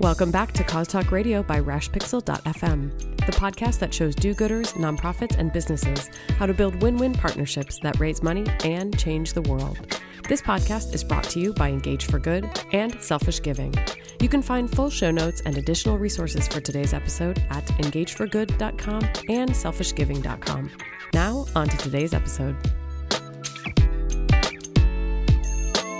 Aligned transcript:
Welcome 0.00 0.30
back 0.30 0.52
to 0.52 0.62
Cause 0.62 0.88
Talk 0.88 1.10
Radio 1.10 1.42
by 1.42 1.58
RashPixel.fm, 1.58 3.16
the 3.24 3.32
podcast 3.32 3.78
that 3.78 3.94
shows 3.94 4.14
do 4.14 4.34
gooders, 4.34 4.74
nonprofits, 4.74 5.38
and 5.38 5.50
businesses 5.50 6.10
how 6.38 6.44
to 6.44 6.52
build 6.52 6.82
win 6.82 6.98
win 6.98 7.14
partnerships 7.14 7.78
that 7.78 7.98
raise 7.98 8.22
money 8.22 8.44
and 8.62 8.98
change 8.98 9.32
the 9.32 9.40
world. 9.40 9.98
This 10.28 10.42
podcast 10.42 10.92
is 10.92 11.02
brought 11.02 11.24
to 11.30 11.40
you 11.40 11.54
by 11.54 11.70
Engage 11.70 12.04
for 12.04 12.18
Good 12.18 12.46
and 12.72 13.00
Selfish 13.00 13.40
Giving. 13.40 13.72
You 14.20 14.28
can 14.28 14.42
find 14.42 14.70
full 14.70 14.90
show 14.90 15.10
notes 15.10 15.40
and 15.46 15.56
additional 15.56 15.96
resources 15.96 16.46
for 16.46 16.60
today's 16.60 16.92
episode 16.92 17.38
at 17.48 17.64
engageforgood.com 17.64 19.02
and 19.30 19.48
selfishgiving.com. 19.48 20.70
Now, 21.14 21.46
on 21.54 21.68
to 21.68 21.76
today's 21.78 22.12
episode. 22.12 22.54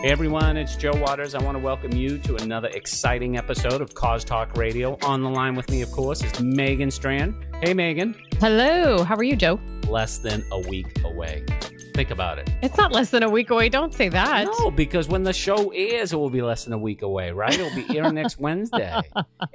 Hey 0.02 0.12
everyone, 0.12 0.56
it's 0.56 0.76
Joe 0.76 0.92
Waters. 0.94 1.34
I 1.34 1.42
want 1.42 1.56
to 1.56 1.58
welcome 1.58 1.92
you 1.92 2.18
to 2.18 2.36
another 2.36 2.68
exciting 2.68 3.36
episode 3.36 3.80
of 3.80 3.94
Cause 3.94 4.24
Talk 4.24 4.56
Radio. 4.56 4.96
On 5.02 5.22
the 5.22 5.28
line 5.28 5.56
with 5.56 5.68
me, 5.70 5.82
of 5.82 5.90
course, 5.90 6.22
is 6.22 6.40
Megan 6.40 6.90
Strand. 6.90 7.34
Hey 7.62 7.74
Megan. 7.74 8.14
Hello. 8.38 9.02
How 9.02 9.16
are 9.16 9.24
you, 9.24 9.34
Joe? 9.34 9.58
Less 9.88 10.18
than 10.18 10.44
a 10.52 10.60
week 10.60 10.86
away. 11.04 11.44
Think 11.96 12.10
about 12.10 12.38
it. 12.38 12.50
It's 12.60 12.76
not 12.76 12.92
less 12.92 13.08
than 13.08 13.22
a 13.22 13.30
week 13.30 13.48
away. 13.48 13.70
Don't 13.70 13.94
say 13.94 14.10
that. 14.10 14.44
No, 14.44 14.70
because 14.70 15.08
when 15.08 15.22
the 15.22 15.32
show 15.32 15.70
airs, 15.70 16.12
it 16.12 16.16
will 16.16 16.28
be 16.28 16.42
less 16.42 16.64
than 16.64 16.74
a 16.74 16.78
week 16.78 17.00
away, 17.00 17.30
right? 17.30 17.54
It'll 17.54 17.74
be 17.74 17.96
airing 17.96 18.16
next 18.16 18.38
Wednesday. 18.38 19.00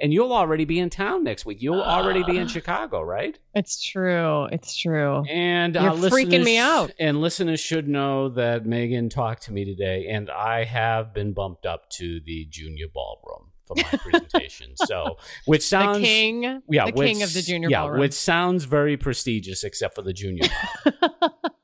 And 0.00 0.12
you'll 0.12 0.32
already 0.32 0.64
be 0.64 0.80
in 0.80 0.90
town 0.90 1.22
next 1.22 1.46
week. 1.46 1.62
You'll 1.62 1.80
already 1.80 2.24
be 2.24 2.38
in 2.38 2.48
Chicago, 2.48 3.00
right? 3.00 3.38
It's 3.54 3.80
true. 3.80 4.46
It's 4.46 4.76
true. 4.76 5.22
And 5.30 5.76
You're 5.76 5.90
uh, 5.90 5.94
freaking 5.94 6.42
me 6.42 6.58
out. 6.58 6.90
And 6.98 7.20
listeners 7.20 7.60
should 7.60 7.86
know 7.86 8.30
that 8.30 8.66
Megan 8.66 9.08
talked 9.08 9.44
to 9.44 9.52
me 9.52 9.64
today, 9.64 10.08
and 10.10 10.28
I 10.28 10.64
have 10.64 11.14
been 11.14 11.34
bumped 11.34 11.64
up 11.64 11.90
to 11.90 12.18
the 12.26 12.48
junior 12.50 12.86
ballroom 12.92 13.52
for 13.68 13.76
my 13.76 13.98
presentation. 13.98 14.72
so, 14.84 15.16
which 15.44 15.62
sounds 15.62 15.98
the 15.98 16.04
king. 16.04 16.62
yeah, 16.68 16.86
the 16.86 16.92
which, 16.92 17.06
king 17.06 17.22
of 17.22 17.32
the 17.32 17.42
junior 17.42 17.68
yeah, 17.70 17.82
ballroom. 17.82 18.00
which 18.00 18.14
sounds 18.14 18.64
very 18.64 18.96
prestigious, 18.96 19.62
except 19.62 19.94
for 19.94 20.02
the 20.02 20.12
junior. 20.12 20.48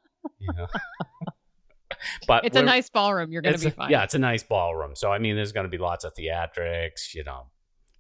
ballroom, 0.52 0.68
you 0.70 1.26
know? 1.26 1.30
but 2.26 2.44
it's 2.44 2.56
a 2.56 2.62
nice 2.62 2.90
ballroom. 2.90 3.30
You're 3.32 3.42
going 3.42 3.56
to 3.56 3.64
be 3.64 3.70
fine. 3.70 3.90
Yeah, 3.90 4.04
it's 4.04 4.14
a 4.14 4.18
nice 4.18 4.42
ballroom. 4.42 4.94
So 4.94 5.12
I 5.12 5.18
mean, 5.18 5.36
there's 5.36 5.52
going 5.52 5.64
to 5.64 5.70
be 5.70 5.78
lots 5.78 6.04
of 6.04 6.14
theatrics, 6.14 7.14
you 7.14 7.24
know, 7.24 7.46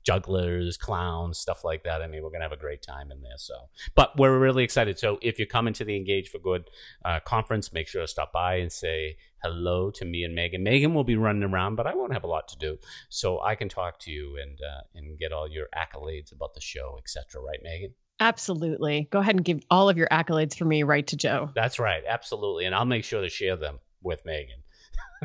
jugglers, 0.04 0.76
clowns, 0.76 1.38
stuff 1.38 1.64
like 1.64 1.84
that. 1.84 2.00
I 2.00 2.06
mean, 2.06 2.22
we're 2.22 2.30
going 2.30 2.40
to 2.40 2.44
have 2.44 2.52
a 2.52 2.56
great 2.56 2.82
time 2.82 3.10
in 3.10 3.20
there. 3.20 3.36
So, 3.36 3.54
but 3.94 4.16
we're 4.16 4.38
really 4.38 4.64
excited. 4.64 4.98
So 4.98 5.18
if 5.20 5.38
you're 5.38 5.46
coming 5.46 5.74
to 5.74 5.84
the 5.84 5.96
Engage 5.96 6.30
for 6.30 6.38
Good 6.38 6.70
uh, 7.04 7.20
conference, 7.20 7.72
make 7.72 7.88
sure 7.88 8.02
to 8.02 8.08
stop 8.08 8.32
by 8.32 8.56
and 8.56 8.72
say 8.72 9.16
hello 9.42 9.90
to 9.90 10.04
me 10.04 10.24
and 10.24 10.34
Megan. 10.34 10.62
Megan 10.62 10.94
will 10.94 11.04
be 11.04 11.16
running 11.16 11.42
around, 11.42 11.76
but 11.76 11.86
I 11.86 11.94
won't 11.94 12.12
have 12.12 12.24
a 12.24 12.28
lot 12.28 12.48
to 12.48 12.58
do, 12.58 12.78
so 13.08 13.40
I 13.42 13.54
can 13.54 13.68
talk 13.68 13.98
to 14.00 14.10
you 14.10 14.36
and 14.40 14.58
uh, 14.60 14.80
and 14.94 15.18
get 15.18 15.32
all 15.32 15.48
your 15.48 15.66
accolades 15.76 16.32
about 16.32 16.54
the 16.54 16.60
show, 16.60 16.98
etc. 16.98 17.42
Right, 17.42 17.60
Megan? 17.62 17.94
Absolutely. 18.20 19.08
Go 19.10 19.20
ahead 19.20 19.36
and 19.36 19.44
give 19.44 19.60
all 19.70 19.88
of 19.88 19.96
your 19.96 20.08
accolades 20.08 20.56
for 20.56 20.64
me 20.64 20.82
right 20.82 21.06
to 21.06 21.16
Joe. 21.16 21.50
That's 21.54 21.78
right, 21.78 22.02
absolutely, 22.08 22.64
and 22.64 22.74
I'll 22.74 22.84
make 22.84 23.04
sure 23.04 23.22
to 23.22 23.28
share 23.28 23.56
them 23.56 23.78
with 24.02 24.24
Megan. 24.24 24.56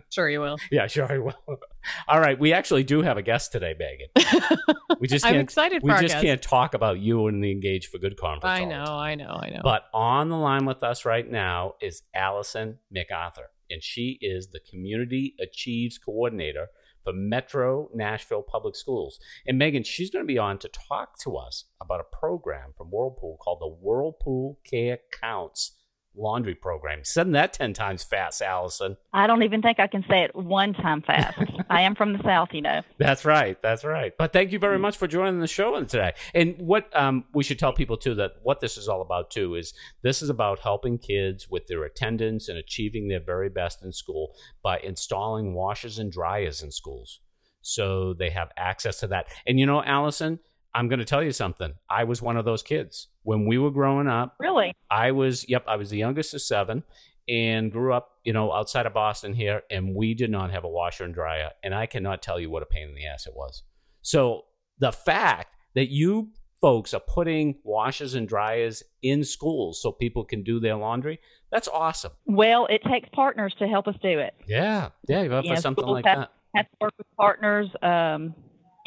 Sure, 0.10 0.28
you 0.28 0.40
will. 0.42 0.58
Yeah, 0.72 0.88
sure 0.88 1.06
I 1.12 1.20
will. 1.20 1.36
All 2.08 2.20
right, 2.20 2.40
we 2.40 2.52
actually 2.52 2.84
do 2.84 3.04
have 3.04 3.18
a 3.18 3.22
guest 3.22 3.52
today, 3.52 3.76
Megan. 3.78 4.58
We 5.00 5.08
just 5.08 5.24
I'm 5.26 5.34
can't. 5.34 5.44
excited 5.44 5.82
for 5.82 5.88
we 5.88 5.92
our 5.92 6.02
just 6.02 6.14
guest. 6.16 6.24
can't 6.26 6.42
talk 6.42 6.74
about 6.74 7.00
you 7.00 7.28
and 7.28 7.44
the 7.44 7.52
Engage 7.52 7.88
for 7.88 7.98
Good 8.00 8.18
conference. 8.18 8.46
I 8.60 8.64
all 8.64 8.70
the 8.70 8.76
know. 8.76 8.86
time. 8.86 9.00
I 9.02 9.16
know. 9.16 9.40
I 9.44 9.50
know. 9.50 9.62
But 9.64 9.84
on 9.94 10.30
the 10.30 10.38
line 10.38 10.66
with 10.66 10.82
us 10.82 11.06
right 11.06 11.30
now 11.30 11.74
is 11.82 12.02
Allison 12.16 12.80
MacArthur, 12.90 13.50
and 13.70 13.84
she 13.84 14.18
is 14.22 14.48
the 14.48 14.62
Community 14.68 15.36
Achieves 15.40 15.98
Coordinator 16.00 16.70
for 17.04 17.14
Metro 17.14 17.90
Nashville 17.94 18.44
Public 18.44 18.76
Schools. 18.76 19.20
And 19.46 19.58
Megan, 19.58 19.84
she's 19.84 20.10
going 20.10 20.24
to 20.24 20.28
be 20.28 20.38
on 20.38 20.58
to 20.60 20.70
talk 20.70 21.20
to 21.24 21.36
us 21.36 21.66
about 21.82 22.00
a 22.00 22.16
program 22.16 22.74
from 22.76 22.88
Whirlpool 22.88 23.38
called 23.42 23.60
the 23.60 23.68
Whirlpool 23.68 24.60
Care 24.64 25.00
Counts 25.12 25.76
Laundry 26.16 26.56
Program. 26.56 27.00
Said 27.04 27.34
that 27.34 27.54
10 27.54 27.74
times 27.74 28.04
fast, 28.04 28.42
Allison. 28.42 28.98
I 29.14 29.28
don't 29.28 29.44
even 29.44 29.62
think 29.62 29.80
I 29.80 29.88
can 29.88 30.04
say 30.10 30.24
it 30.24 30.36
one 30.36 30.74
time 30.74 31.02
fast. 31.02 31.38
I 31.70 31.82
am 31.82 31.96
from 31.96 32.14
the 32.14 32.24
South, 32.24 32.50
you 32.52 32.62
know. 32.62 32.82
That's 32.98 33.26
right. 33.26 33.62
That's 33.62 33.84
right. 33.84 34.14
But 34.18 34.34
thank 34.34 34.52
you 34.52 34.60
very 34.60 34.80
much 34.80 34.98
for 34.98 35.08
joining 35.08 35.40
the 35.40 35.48
show 35.48 35.80
today. 35.84 36.14
And 36.34 36.56
what 36.60 36.90
um, 36.96 37.26
we 37.34 37.44
should 37.44 37.60
tell 37.60 37.74
people 37.74 37.98
too 37.98 38.16
that 38.16 38.34
what 38.44 38.60
this 38.60 38.78
is 38.78 38.88
all 38.88 39.02
about 39.02 39.32
too 39.32 39.56
is 39.56 39.74
this 40.02 40.22
is 40.22 40.30
about 40.30 40.60
helping 40.60 40.98
kids 40.98 41.50
with 41.50 41.68
their 41.68 41.84
attendance 41.84 42.50
and 42.50 42.58
achieving 42.58 43.08
their 43.08 43.20
very 43.24 43.50
best 43.50 43.84
in 43.84 43.92
school 43.92 44.36
by 44.62 44.80
installing 44.80 45.54
washers 45.54 46.00
and 46.00 46.12
dryers 46.12 46.62
in 46.62 46.72
schools, 46.72 47.20
so 47.62 48.14
they 48.14 48.30
have 48.30 48.50
access 48.58 49.00
to 49.00 49.08
that. 49.08 49.28
And 49.46 49.60
you 49.60 49.66
know, 49.66 49.84
Allison, 49.84 50.40
I'm 50.76 50.88
going 50.88 51.00
to 51.00 51.06
tell 51.06 51.24
you 51.24 51.32
something. 51.32 51.74
I 51.90 52.04
was 52.04 52.22
one 52.22 52.38
of 52.38 52.46
those 52.46 52.64
kids 52.64 53.08
when 53.24 53.46
we 53.46 53.58
were 53.58 53.72
growing 53.72 54.08
up. 54.08 54.36
Really? 54.40 54.74
I 54.90 55.12
was, 55.12 55.48
yep, 55.48 55.66
I 55.68 55.76
was 55.76 55.90
the 55.90 55.98
youngest 55.98 56.34
of 56.34 56.42
seven 56.42 56.84
and 57.30 57.72
grew 57.72 57.94
up, 57.94 58.10
you 58.24 58.34
know, 58.34 58.52
outside 58.52 58.86
of 58.86 58.94
Boston 58.94 59.34
here, 59.34 59.62
and 59.72 59.96
we 59.96 60.14
did 60.14 60.30
not 60.32 60.52
have 60.52 60.64
a 60.64 60.70
washer 60.70 61.04
and 61.06 61.14
dryer. 61.14 61.52
And 61.64 61.74
I 61.74 61.86
cannot 61.86 62.22
tell 62.22 62.40
you 62.40 62.50
what 62.50 62.64
a 62.64 62.66
pain 62.66 62.90
in 62.90 62.96
the 62.96 63.06
ass 63.06 63.28
it 63.28 63.34
was. 63.36 63.64
So 64.02 64.46
the 64.80 64.92
fact 64.92 65.56
that 65.76 65.90
you 65.90 66.30
folks 66.60 66.94
are 66.94 67.02
putting 67.02 67.56
washers 67.64 68.16
and 68.16 68.28
dryers 68.28 68.84
in 69.02 69.24
schools 69.24 69.82
so 69.82 69.92
people 69.92 70.24
can 70.26 70.44
do 70.44 70.60
their 70.60 70.76
laundry, 70.76 71.20
that's 71.52 71.68
awesome. 71.68 72.12
Well, 72.26 72.66
it 72.68 72.82
takes 72.90 73.08
partners 73.14 73.54
to 73.60 73.68
help 73.68 73.88
us 73.88 73.96
do 74.02 74.20
it. 74.20 74.34
Yeah. 74.48 74.90
Yeah, 75.08 75.22
you 75.24 75.32
have 75.32 75.46
Yeah, 75.46 75.56
for 75.56 75.62
something 75.62 75.86
like 75.86 76.06
have- 76.06 76.18
that. 76.20 76.32
Have 76.56 76.66
to 76.68 76.78
work 76.82 76.94
with 77.00 77.08
partners, 77.18 77.68
um, 77.82 78.36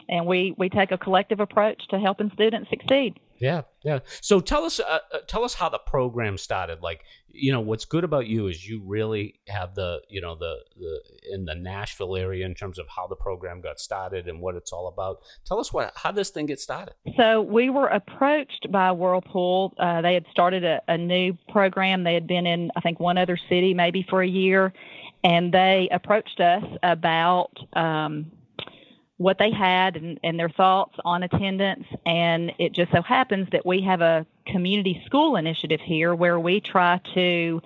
and 0.08 0.26
we, 0.26 0.54
we 0.56 0.68
take 0.68 0.90
a 0.92 0.98
collective 0.98 1.40
approach 1.40 1.82
to 1.88 1.98
helping 1.98 2.30
students 2.34 2.70
succeed. 2.70 3.18
Yeah, 3.38 3.62
yeah. 3.82 3.98
So 4.22 4.40
tell 4.40 4.64
us, 4.64 4.80
uh, 4.80 4.98
uh, 5.12 5.18
tell 5.26 5.44
us 5.44 5.54
how 5.54 5.68
the 5.68 5.78
program 5.78 6.38
started. 6.38 6.80
Like, 6.80 7.04
you 7.28 7.52
know, 7.52 7.60
what's 7.60 7.84
good 7.84 8.02
about 8.02 8.26
you 8.26 8.46
is 8.46 8.66
you 8.66 8.82
really 8.82 9.40
have 9.48 9.74
the, 9.74 10.00
you 10.08 10.22
know, 10.22 10.36
the 10.36 10.56
the 10.74 11.00
in 11.30 11.44
the 11.44 11.54
Nashville 11.54 12.16
area 12.16 12.46
in 12.46 12.54
terms 12.54 12.78
of 12.78 12.86
how 12.88 13.06
the 13.06 13.16
program 13.16 13.60
got 13.60 13.78
started 13.78 14.26
and 14.26 14.40
what 14.40 14.54
it's 14.54 14.72
all 14.72 14.88
about. 14.88 15.18
Tell 15.44 15.60
us 15.60 15.70
what 15.70 15.92
how 15.96 16.12
this 16.12 16.30
thing 16.30 16.46
get 16.46 16.60
started. 16.60 16.94
So 17.18 17.42
we 17.42 17.68
were 17.68 17.88
approached 17.88 18.68
by 18.72 18.92
Whirlpool. 18.92 19.74
Uh, 19.78 20.00
they 20.00 20.14
had 20.14 20.24
started 20.30 20.64
a, 20.64 20.80
a 20.88 20.96
new 20.96 21.36
program. 21.50 22.04
They 22.04 22.14
had 22.14 22.26
been 22.26 22.46
in, 22.46 22.70
I 22.74 22.80
think, 22.80 23.00
one 23.00 23.18
other 23.18 23.38
city 23.50 23.74
maybe 23.74 24.06
for 24.08 24.22
a 24.22 24.28
year, 24.28 24.72
and 25.22 25.52
they 25.52 25.90
approached 25.92 26.40
us 26.40 26.64
about 26.82 27.50
um, 27.74 28.32
what 29.18 29.38
they 29.38 29.50
had 29.50 29.96
and, 29.96 30.20
and 30.22 30.38
their 30.38 30.50
thoughts 30.50 30.96
on 31.04 31.22
attendance. 31.22 31.86
And 32.04 32.52
it 32.58 32.72
just 32.72 32.92
so 32.92 33.02
happens 33.02 33.48
that 33.52 33.64
we 33.64 33.82
have 33.82 34.00
a 34.00 34.26
community 34.46 35.02
school 35.06 35.36
initiative 35.36 35.80
here 35.80 36.14
where 36.14 36.38
we 36.38 36.60
try 36.60 37.00
to 37.14 37.62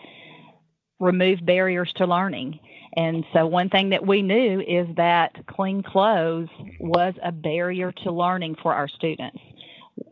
remove 1.00 1.44
barriers 1.44 1.92
to 1.94 2.06
learning. 2.06 2.60
And 2.96 3.24
so, 3.32 3.46
one 3.46 3.68
thing 3.68 3.90
that 3.90 4.04
we 4.04 4.22
knew 4.22 4.60
is 4.60 4.86
that 4.96 5.46
clean 5.46 5.82
clothes 5.82 6.48
was 6.80 7.14
a 7.22 7.30
barrier 7.30 7.92
to 8.04 8.10
learning 8.10 8.56
for 8.60 8.74
our 8.74 8.88
students. 8.88 9.38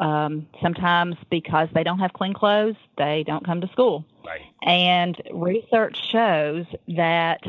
Um, 0.00 0.47
sometimes 0.62 1.16
because 1.31 1.69
they 1.75 1.82
don't 1.82 1.98
have 1.98 2.12
clean 2.12 2.34
clothes, 2.34 2.77
they 2.97 3.25
don't 3.27 3.44
come 3.44 3.60
to 3.62 3.69
school. 3.69 4.04
Right. 4.25 4.43
And 4.62 5.21
research 5.32 5.98
shows 6.10 6.66
that 6.88 7.41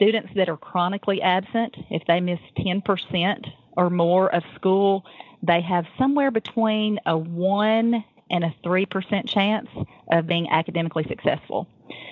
students 0.00 0.30
that 0.36 0.48
are 0.48 0.56
chronically 0.56 1.20
absent, 1.20 1.76
if 1.90 2.02
they 2.06 2.20
miss 2.20 2.38
10% 2.58 3.46
or 3.76 3.90
more 3.90 4.34
of 4.34 4.42
school, 4.54 5.04
they 5.42 5.60
have 5.60 5.84
somewhere 5.98 6.30
between 6.30 6.98
a 7.04 7.16
1 7.16 8.04
and 8.30 8.44
a 8.44 8.54
3% 8.64 9.28
chance 9.28 9.68
of 10.12 10.26
being 10.26 10.48
academically 10.50 11.04
successful. 11.08 11.66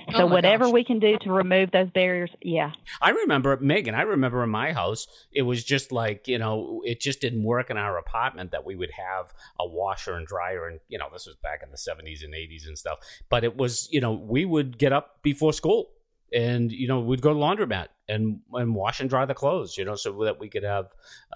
Oh 0.09 0.13
so, 0.13 0.23
Oh 0.25 0.27
whatever 0.27 0.65
gosh. 0.65 0.73
we 0.73 0.85
can 0.85 0.99
do 0.99 1.17
to 1.21 1.33
remove 1.33 1.71
those 1.71 1.89
barriers, 1.91 2.31
yeah. 2.43 2.73
I 3.01 3.11
remember 3.11 3.57
Megan. 3.61 3.95
I 3.95 4.03
remember 4.03 4.43
in 4.43 4.51
my 4.51 4.73
house, 4.73 5.07
it 5.33 5.43
was 5.43 5.63
just 5.63 5.93
like 5.93 6.27
you 6.27 6.39
know, 6.39 6.83
it 6.85 7.01
just 7.01 7.21
didn't 7.21 7.45
work 7.45 7.71
in 7.71 7.77
our 7.77 7.97
apartment 7.97 8.51
that 8.51 8.67
we 8.67 8.75
would 8.75 8.91
have 8.91 9.33
a 9.61 9.69
washer 9.69 10.15
and 10.15 10.27
dryer, 10.27 10.67
and 10.67 10.81
you 10.89 10.99
know, 10.99 11.07
this 11.13 11.27
was 11.27 11.37
back 11.37 11.61
in 11.63 11.71
the 11.71 11.79
seventies 11.79 12.25
and 12.25 12.35
eighties 12.35 12.67
and 12.67 12.77
stuff. 12.77 12.99
But 13.29 13.45
it 13.45 13.57
was, 13.57 13.89
you 13.93 14.01
know, 14.01 14.13
we 14.13 14.45
would 14.45 14.79
get 14.79 14.93
up 14.93 15.23
before 15.23 15.53
school, 15.53 15.91
and 16.33 16.71
you 16.71 16.89
know, 16.89 17.01
we'd 17.01 17.23
go 17.23 17.33
to 17.33 17.39
laundromat 17.39 17.87
and 18.09 18.41
and 18.53 18.75
wash 18.75 19.01
and 19.01 19.09
dry 19.11 19.25
the 19.27 19.35
clothes, 19.35 19.77
you 19.77 19.85
know, 19.85 19.95
so 19.95 20.25
that 20.25 20.39
we 20.41 20.49
could 20.49 20.63
have 20.65 20.87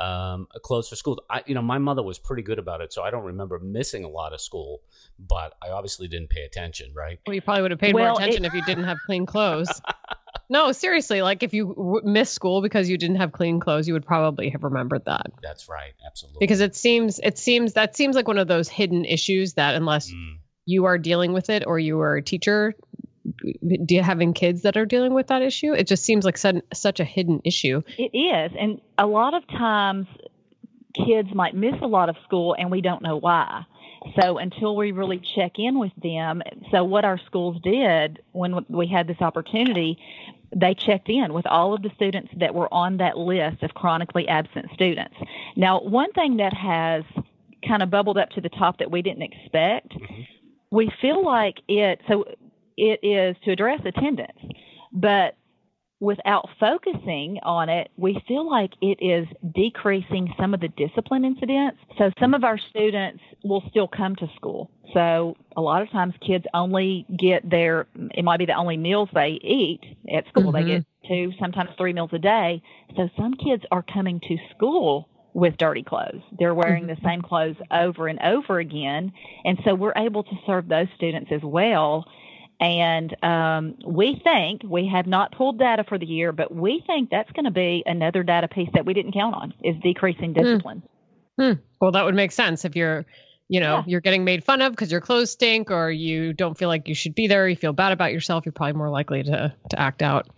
um, 0.00 0.46
clothes 0.62 0.88
for 0.88 0.96
school. 0.96 1.22
I, 1.28 1.42
you 1.46 1.54
know, 1.54 1.62
my 1.62 1.78
mother 1.78 2.02
was 2.02 2.18
pretty 2.18 2.42
good 2.42 2.58
about 2.58 2.80
it, 2.80 2.92
so 2.92 3.02
I 3.02 3.10
don't 3.10 3.24
remember 3.24 3.58
missing 3.58 4.04
a 4.04 4.08
lot 4.08 4.32
of 4.32 4.40
school, 4.40 4.82
but 5.18 5.54
I 5.62 5.70
obviously 5.70 6.08
didn't 6.08 6.30
pay 6.30 6.42
attention, 6.42 6.92
right? 6.94 7.18
Well, 7.26 7.34
you 7.34 7.42
probably 7.42 7.62
would 7.62 7.70
have 7.72 7.80
paid 7.80 7.94
Well, 7.94 8.04
more 8.04 8.16
attention 8.20 8.44
if 8.44 8.54
you 8.54 8.62
didn't 8.62 8.84
have 8.84 8.98
clean 9.06 9.26
clothes. 9.26 9.80
no, 10.48 10.72
seriously. 10.72 11.22
Like 11.22 11.42
if 11.42 11.54
you 11.54 11.68
w- 11.68 12.00
missed 12.04 12.34
school 12.34 12.62
because 12.62 12.88
you 12.88 12.98
didn't 12.98 13.16
have 13.16 13.32
clean 13.32 13.60
clothes, 13.60 13.86
you 13.86 13.94
would 13.94 14.06
probably 14.06 14.50
have 14.50 14.64
remembered 14.64 15.04
that. 15.06 15.26
That's 15.42 15.68
right, 15.68 15.92
absolutely. 16.06 16.40
Because 16.40 16.60
it 16.60 16.74
seems 16.74 17.18
it 17.18 17.38
seems 17.38 17.74
that 17.74 17.96
seems 17.96 18.16
like 18.16 18.28
one 18.28 18.38
of 18.38 18.48
those 18.48 18.68
hidden 18.68 19.04
issues 19.04 19.54
that 19.54 19.74
unless 19.74 20.10
Mm. 20.10 20.38
you 20.66 20.84
are 20.86 20.98
dealing 20.98 21.32
with 21.32 21.50
it 21.50 21.64
or 21.66 21.78
you 21.78 22.00
are 22.00 22.16
a 22.16 22.22
teacher 22.22 22.74
do 23.40 23.94
you 23.94 24.02
having 24.02 24.32
kids 24.32 24.62
that 24.62 24.76
are 24.76 24.86
dealing 24.86 25.14
with 25.14 25.28
that 25.28 25.42
issue 25.42 25.72
it 25.72 25.86
just 25.86 26.04
seems 26.04 26.24
like 26.24 26.36
such, 26.36 26.56
such 26.72 27.00
a 27.00 27.04
hidden 27.04 27.40
issue 27.44 27.82
It 27.98 28.16
is. 28.16 28.52
And 28.58 28.80
a 28.98 29.06
lot 29.06 29.34
of 29.34 29.46
times 29.48 30.06
kids 30.94 31.28
might 31.34 31.54
miss 31.54 31.74
a 31.80 31.86
lot 31.86 32.08
of 32.08 32.16
school 32.24 32.54
and 32.58 32.70
we 32.70 32.80
don't 32.80 33.02
know 33.02 33.16
why. 33.16 33.64
So 34.20 34.38
until 34.38 34.74
we 34.76 34.92
really 34.92 35.20
check 35.36 35.52
in 35.56 35.78
with 35.78 35.92
them, 36.02 36.42
so 36.70 36.84
what 36.84 37.04
our 37.04 37.18
schools 37.26 37.60
did 37.62 38.20
when 38.32 38.64
we 38.68 38.88
had 38.88 39.06
this 39.06 39.20
opportunity, 39.20 39.98
they 40.54 40.74
checked 40.74 41.08
in 41.08 41.32
with 41.32 41.46
all 41.46 41.72
of 41.72 41.82
the 41.82 41.90
students 41.94 42.30
that 42.38 42.54
were 42.54 42.72
on 42.72 42.96
that 42.98 43.16
list 43.16 43.62
of 43.62 43.74
chronically 43.74 44.26
absent 44.28 44.66
students. 44.74 45.14
Now, 45.56 45.80
one 45.80 46.12
thing 46.12 46.38
that 46.38 46.52
has 46.52 47.04
kind 47.66 47.82
of 47.82 47.90
bubbled 47.90 48.18
up 48.18 48.30
to 48.30 48.40
the 48.40 48.48
top 48.48 48.78
that 48.78 48.90
we 48.90 49.02
didn't 49.02 49.22
expect, 49.22 49.90
mm-hmm. 49.90 50.22
we 50.72 50.90
feel 51.00 51.24
like 51.24 51.60
it, 51.68 52.00
so 52.08 52.24
it 52.76 53.00
is 53.02 53.36
to 53.44 53.52
address 53.52 53.80
attendance, 53.84 54.38
but 54.92 55.36
without 56.02 56.48
focusing 56.58 57.38
on 57.44 57.68
it, 57.68 57.88
we 57.96 58.20
feel 58.26 58.50
like 58.50 58.72
it 58.80 58.98
is 59.00 59.24
decreasing 59.54 60.34
some 60.36 60.52
of 60.52 60.58
the 60.58 60.66
discipline 60.66 61.24
incidents. 61.24 61.78
So 61.96 62.10
some 62.18 62.34
of 62.34 62.42
our 62.42 62.58
students 62.58 63.22
will 63.44 63.62
still 63.70 63.86
come 63.86 64.16
to 64.16 64.26
school. 64.34 64.68
So 64.94 65.36
a 65.56 65.60
lot 65.60 65.80
of 65.80 65.90
times 65.92 66.12
kids 66.26 66.44
only 66.54 67.06
get 67.16 67.48
their, 67.48 67.86
it 68.16 68.24
might 68.24 68.38
be 68.38 68.46
the 68.46 68.54
only 68.54 68.76
meals 68.76 69.10
they 69.14 69.38
eat 69.42 69.80
at 70.12 70.26
school. 70.26 70.52
Mm-hmm. 70.52 70.68
They 70.68 70.74
get 70.74 70.86
two, 71.06 71.32
sometimes 71.38 71.70
three 71.78 71.92
meals 71.92 72.10
a 72.12 72.18
day. 72.18 72.62
So 72.96 73.08
some 73.16 73.34
kids 73.34 73.62
are 73.70 73.84
coming 73.84 74.18
to 74.26 74.36
school 74.56 75.08
with 75.34 75.56
dirty 75.56 75.84
clothes. 75.84 76.22
They're 76.36 76.52
wearing 76.52 76.86
mm-hmm. 76.86 77.00
the 77.00 77.08
same 77.08 77.22
clothes 77.22 77.56
over 77.70 78.08
and 78.08 78.18
over 78.20 78.58
again. 78.58 79.12
And 79.44 79.56
so 79.64 79.76
we're 79.76 79.94
able 79.96 80.24
to 80.24 80.34
serve 80.46 80.66
those 80.66 80.88
students 80.96 81.30
as 81.30 81.42
well 81.44 82.06
and 82.62 83.16
um, 83.24 83.74
we 83.84 84.20
think, 84.22 84.62
we 84.64 84.86
have 84.86 85.08
not 85.08 85.32
pulled 85.32 85.58
data 85.58 85.82
for 85.88 85.98
the 85.98 86.06
year, 86.06 86.30
but 86.30 86.54
we 86.54 86.80
think 86.86 87.10
that's 87.10 87.30
going 87.32 87.44
to 87.44 87.50
be 87.50 87.82
another 87.84 88.22
data 88.22 88.46
piece 88.46 88.68
that 88.74 88.86
we 88.86 88.94
didn't 88.94 89.12
count 89.12 89.34
on 89.34 89.52
is 89.64 89.74
decreasing 89.82 90.32
hmm. 90.32 90.40
discipline. 90.40 90.82
Hmm. 91.40 91.52
Well, 91.80 91.90
that 91.90 92.04
would 92.04 92.14
make 92.14 92.30
sense 92.30 92.64
if 92.64 92.76
you're, 92.76 93.04
you 93.48 93.58
know, 93.58 93.78
yeah. 93.78 93.84
you're 93.88 94.00
getting 94.00 94.22
made 94.22 94.44
fun 94.44 94.62
of 94.62 94.70
because 94.70 94.92
your 94.92 95.00
clothes 95.00 95.32
stink 95.32 95.72
or 95.72 95.90
you 95.90 96.34
don't 96.34 96.56
feel 96.56 96.68
like 96.68 96.86
you 96.86 96.94
should 96.94 97.16
be 97.16 97.26
there, 97.26 97.48
you 97.48 97.56
feel 97.56 97.72
bad 97.72 97.90
about 97.90 98.12
yourself, 98.12 98.46
you're 98.46 98.52
probably 98.52 98.74
more 98.74 98.90
likely 98.90 99.24
to, 99.24 99.52
to 99.70 99.80
act 99.80 100.00
out 100.00 100.28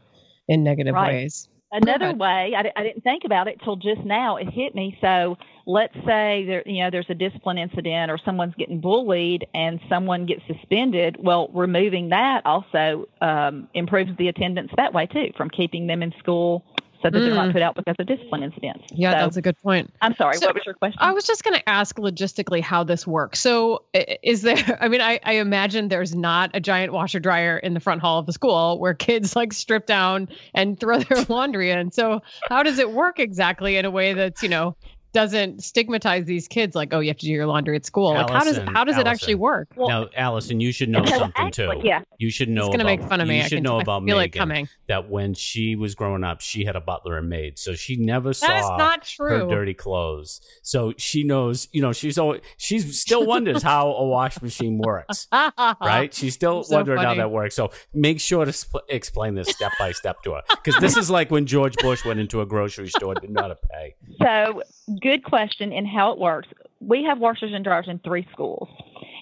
in 0.48 0.64
negative 0.64 0.94
right. 0.94 1.12
ways. 1.12 1.46
Another 1.74 2.14
way, 2.14 2.54
I, 2.56 2.70
I 2.76 2.82
didn't 2.84 3.02
think 3.02 3.24
about 3.24 3.48
it 3.48 3.60
till 3.64 3.74
just 3.74 4.02
now. 4.04 4.36
It 4.36 4.48
hit 4.48 4.76
me. 4.76 4.96
So 5.00 5.36
let's 5.66 5.94
say 6.06 6.44
there, 6.46 6.62
you 6.66 6.84
know, 6.84 6.90
there's 6.90 7.10
a 7.10 7.14
discipline 7.14 7.58
incident 7.58 8.12
or 8.12 8.18
someone's 8.24 8.54
getting 8.54 8.80
bullied 8.80 9.48
and 9.54 9.80
someone 9.88 10.24
gets 10.24 10.42
suspended. 10.46 11.16
Well, 11.18 11.50
removing 11.52 12.10
that 12.10 12.42
also 12.46 13.08
um, 13.20 13.68
improves 13.74 14.16
the 14.18 14.28
attendance 14.28 14.70
that 14.76 14.94
way 14.94 15.06
too, 15.06 15.32
from 15.36 15.50
keeping 15.50 15.88
them 15.88 16.00
in 16.00 16.14
school 16.20 16.64
so 17.04 17.10
that 17.10 17.18
mm. 17.18 17.26
they're 17.26 17.34
not 17.34 17.48
mm. 17.50 17.52
put 17.52 17.62
out 17.62 17.74
because 17.74 17.96
of 17.98 18.06
discipline 18.06 18.42
incidents. 18.42 18.86
Yeah, 18.90 19.12
so, 19.12 19.16
that's 19.18 19.36
a 19.36 19.42
good 19.42 19.60
point. 19.62 19.92
I'm 20.00 20.14
sorry, 20.16 20.38
so 20.38 20.46
what 20.46 20.54
was 20.54 20.64
your 20.64 20.74
question? 20.74 20.98
I 21.00 21.12
was 21.12 21.26
just 21.26 21.44
going 21.44 21.54
to 21.54 21.68
ask 21.68 21.96
logistically 21.96 22.62
how 22.62 22.84
this 22.84 23.06
works. 23.06 23.40
So, 23.40 23.84
is 24.22 24.40
there, 24.40 24.78
I 24.80 24.88
mean, 24.88 25.02
I, 25.02 25.20
I 25.22 25.34
imagine 25.34 25.88
there's 25.88 26.14
not 26.14 26.52
a 26.54 26.60
giant 26.60 26.92
washer 26.92 27.20
dryer 27.20 27.58
in 27.58 27.74
the 27.74 27.80
front 27.80 28.00
hall 28.00 28.18
of 28.18 28.26
the 28.26 28.32
school 28.32 28.78
where 28.78 28.94
kids 28.94 29.36
like 29.36 29.52
strip 29.52 29.84
down 29.86 30.28
and 30.54 30.80
throw 30.80 30.98
their 30.98 31.24
laundry 31.28 31.70
in. 31.70 31.92
So, 31.92 32.22
how 32.48 32.62
does 32.62 32.78
it 32.78 32.90
work 32.90 33.18
exactly 33.18 33.76
in 33.76 33.84
a 33.84 33.90
way 33.90 34.14
that's, 34.14 34.42
you 34.42 34.48
know, 34.48 34.74
doesn't 35.14 35.62
stigmatize 35.62 36.26
these 36.26 36.48
kids 36.48 36.74
like, 36.74 36.92
oh, 36.92 36.98
you 36.98 37.08
have 37.08 37.16
to 37.16 37.26
do 37.26 37.32
your 37.32 37.46
laundry 37.46 37.76
at 37.76 37.86
school. 37.86 38.12
Allison, 38.14 38.34
like, 38.34 38.36
how 38.36 38.44
does 38.44 38.56
how 38.56 38.84
does 38.84 38.94
Allison, 38.96 39.00
it 39.00 39.10
actually 39.10 39.34
work? 39.36 39.68
Well, 39.76 39.88
now, 39.88 40.08
Allison, 40.16 40.60
you 40.60 40.72
should 40.72 40.88
know 40.88 41.04
something 41.06 41.46
actually, 41.46 41.80
too. 41.80 41.86
Yeah, 41.86 42.02
you 42.18 42.30
should 42.30 42.48
know. 42.48 42.62
It's 42.62 42.70
gonna 42.76 42.82
about, 42.82 43.00
make 43.00 43.08
fun 43.08 43.20
of 43.20 43.28
me. 43.28 43.38
You 43.38 43.42
should 43.44 43.50
can, 43.58 43.62
know 43.62 43.78
about 43.78 44.04
feel 44.04 44.18
Megan 44.18 44.24
it 44.24 44.38
coming. 44.38 44.68
that 44.88 45.08
when 45.08 45.32
she 45.34 45.76
was 45.76 45.94
growing 45.94 46.24
up, 46.24 46.40
she 46.40 46.64
had 46.64 46.74
a 46.74 46.80
butler 46.80 47.16
and 47.16 47.28
maid, 47.28 47.58
so 47.58 47.74
she 47.74 47.96
never 47.96 48.34
saw 48.34 48.48
that 48.48 48.58
is 48.58 48.70
not 48.70 49.04
true. 49.04 49.28
her 49.28 49.46
dirty 49.46 49.72
clothes. 49.72 50.40
So 50.62 50.92
she 50.98 51.22
knows, 51.22 51.68
you 51.72 51.80
know, 51.80 51.92
she's 51.92 52.18
always 52.18 52.40
she 52.56 52.80
still 52.80 53.24
wonders 53.34 53.62
how 53.62 53.92
a 53.92 54.04
wash 54.04 54.42
machine 54.42 54.78
works, 54.78 55.28
right? 55.32 56.12
She's 56.12 56.34
still 56.34 56.64
so 56.64 56.74
wondering 56.74 56.98
funny. 56.98 57.08
how 57.08 57.14
that 57.14 57.30
works. 57.30 57.54
So 57.54 57.70
make 57.94 58.18
sure 58.18 58.44
to 58.44 58.52
sp- 58.52 58.82
explain 58.88 59.36
this 59.36 59.48
step 59.48 59.70
by 59.78 59.92
step 59.92 60.22
to 60.24 60.32
her, 60.32 60.42
because 60.50 60.80
this 60.80 60.96
is 60.96 61.08
like 61.08 61.30
when 61.30 61.46
George 61.46 61.76
Bush 61.76 62.04
went 62.04 62.18
into 62.18 62.40
a 62.40 62.46
grocery 62.46 62.88
store 62.88 63.12
and 63.12 63.20
didn't 63.20 63.34
know 63.34 63.46
to 63.46 63.54
pay. 63.70 63.94
So 64.20 64.62
good 65.04 65.22
question 65.22 65.72
and 65.72 65.86
how 65.86 66.12
it 66.12 66.18
works. 66.18 66.48
We 66.80 67.04
have 67.04 67.18
washers 67.18 67.52
and 67.54 67.62
dryers 67.62 67.86
in 67.88 67.98
three 68.00 68.26
schools, 68.32 68.68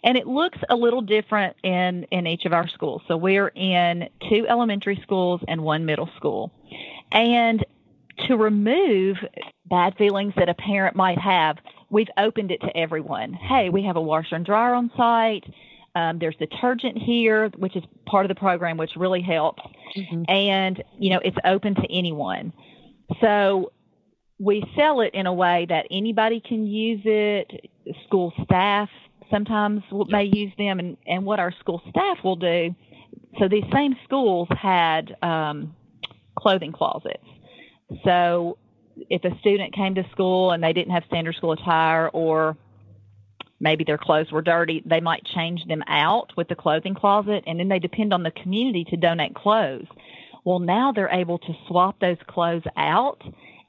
and 0.05 0.17
it 0.17 0.27
looks 0.27 0.59
a 0.71 0.77
little 0.77 1.03
different 1.03 1.57
in 1.63 2.05
in 2.11 2.27
each 2.27 2.45
of 2.47 2.53
our 2.53 2.69
schools. 2.69 3.03
So 3.09 3.17
we're 3.17 3.49
in 3.49 4.09
two 4.31 4.47
elementary 4.49 4.99
schools 5.03 5.41
and 5.49 5.61
one 5.63 5.85
middle 5.85 6.09
school, 6.17 6.53
and 7.11 7.65
to 8.27 8.37
remove 8.37 9.17
bad 9.67 9.97
feelings 9.97 10.33
that 10.37 10.49
a 10.49 10.55
parent 10.55 10.95
might 10.95 11.19
have, 11.19 11.57
we've 11.91 12.13
opened 12.17 12.51
it 12.51 12.61
to 12.61 12.77
everyone. 12.77 13.33
Hey, 13.33 13.69
we 13.69 13.83
have 13.85 13.97
a 13.97 14.01
washer 14.01 14.37
and 14.37 14.47
dryer 14.47 14.75
on 14.75 14.91
site. 14.97 15.45
Um, 15.95 16.19
there's 16.19 16.37
detergent 16.37 16.97
here, 16.99 17.49
which 17.57 17.77
is 17.77 17.83
part 18.07 18.25
of 18.25 18.29
the 18.29 18.35
program, 18.35 18.77
which 18.77 18.93
really 18.97 19.23
helps. 19.23 19.63
Mm-hmm. 19.97 20.23
And, 20.29 20.83
you 20.99 21.11
know, 21.11 21.21
it's 21.25 21.37
open 21.45 21.75
to 21.75 21.87
anyone. 21.91 22.53
So 23.21 23.73
we 24.39 24.65
sell 24.77 25.01
it 25.01 25.15
in 25.15 25.27
a 25.27 25.33
way 25.33 25.67
that 25.69 25.87
anybody 25.91 26.41
can 26.41 26.67
use 26.67 27.03
it. 27.05 27.71
School 28.07 28.33
staff 28.45 28.89
sometimes 29.31 29.83
may 30.09 30.25
use 30.25 30.53
them, 30.59 30.79
and, 30.79 30.97
and 31.07 31.25
what 31.25 31.41
our 31.41 31.53
school 31.61 31.81
staff 31.89 32.19
will 32.23 32.37
do. 32.37 32.75
So 33.39 33.49
these 33.49 33.65
same 33.73 33.97
schools 34.05 34.49
had 34.51 35.17
um, 35.23 35.75
clothing 36.37 36.73
closets. 36.73 37.25
So 38.05 38.59
if 39.09 39.25
a 39.25 39.39
student 39.41 39.75
came 39.75 39.95
to 39.95 40.05
school 40.11 40.51
and 40.51 40.63
they 40.63 40.73
didn't 40.73 40.93
have 40.93 41.05
standard 41.07 41.35
school 41.37 41.53
attire, 41.53 42.09
or 42.09 42.57
maybe 43.59 43.85
their 43.85 43.99
clothes 43.99 44.31
were 44.31 44.43
dirty, 44.43 44.83
they 44.85 45.01
might 45.01 45.25
change 45.25 45.65
them 45.67 45.83
out 45.87 46.33
with 46.37 46.49
the 46.49 46.55
clothing 46.55 46.95
closet, 46.95 47.45
and 47.47 47.59
then 47.59 47.69
they 47.69 47.79
depend 47.79 48.13
on 48.13 48.23
the 48.23 48.31
community 48.31 48.85
to 48.91 48.97
donate 48.97 49.35
clothes. 49.35 49.87
Well, 50.45 50.59
now 50.59 50.93
they're 50.93 51.09
able 51.09 51.39
to 51.39 51.55
swap 51.69 52.01
those 52.01 52.19
clothes 52.27 52.65
out 52.77 53.23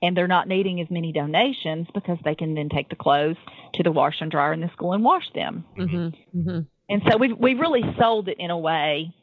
and 0.03 0.15
they're 0.15 0.27
not 0.27 0.49
needing 0.49 0.81
as 0.81 0.87
many 0.91 1.13
donations 1.13 1.87
because 1.93 2.17
they 2.25 2.35
can 2.35 2.53
then 2.53 2.67
take 2.69 2.89
the 2.89 2.95
clothes 2.95 3.37
to 3.73 3.83
the 3.83 3.91
wash 3.91 4.19
and 4.19 4.29
dryer 4.29 4.53
in 4.53 4.59
the 4.59 4.69
school 4.73 4.93
and 4.93 5.03
wash 5.03 5.23
them. 5.33 5.65
Mm-hmm. 5.79 6.39
Mm-hmm. 6.39 6.59
And 6.89 7.01
so 7.09 7.17
we 7.17 7.31
we 7.31 7.55
really 7.55 7.83
sold 7.97 8.27
it 8.27 8.37
in 8.37 8.51
a 8.51 8.57
way 8.57 9.15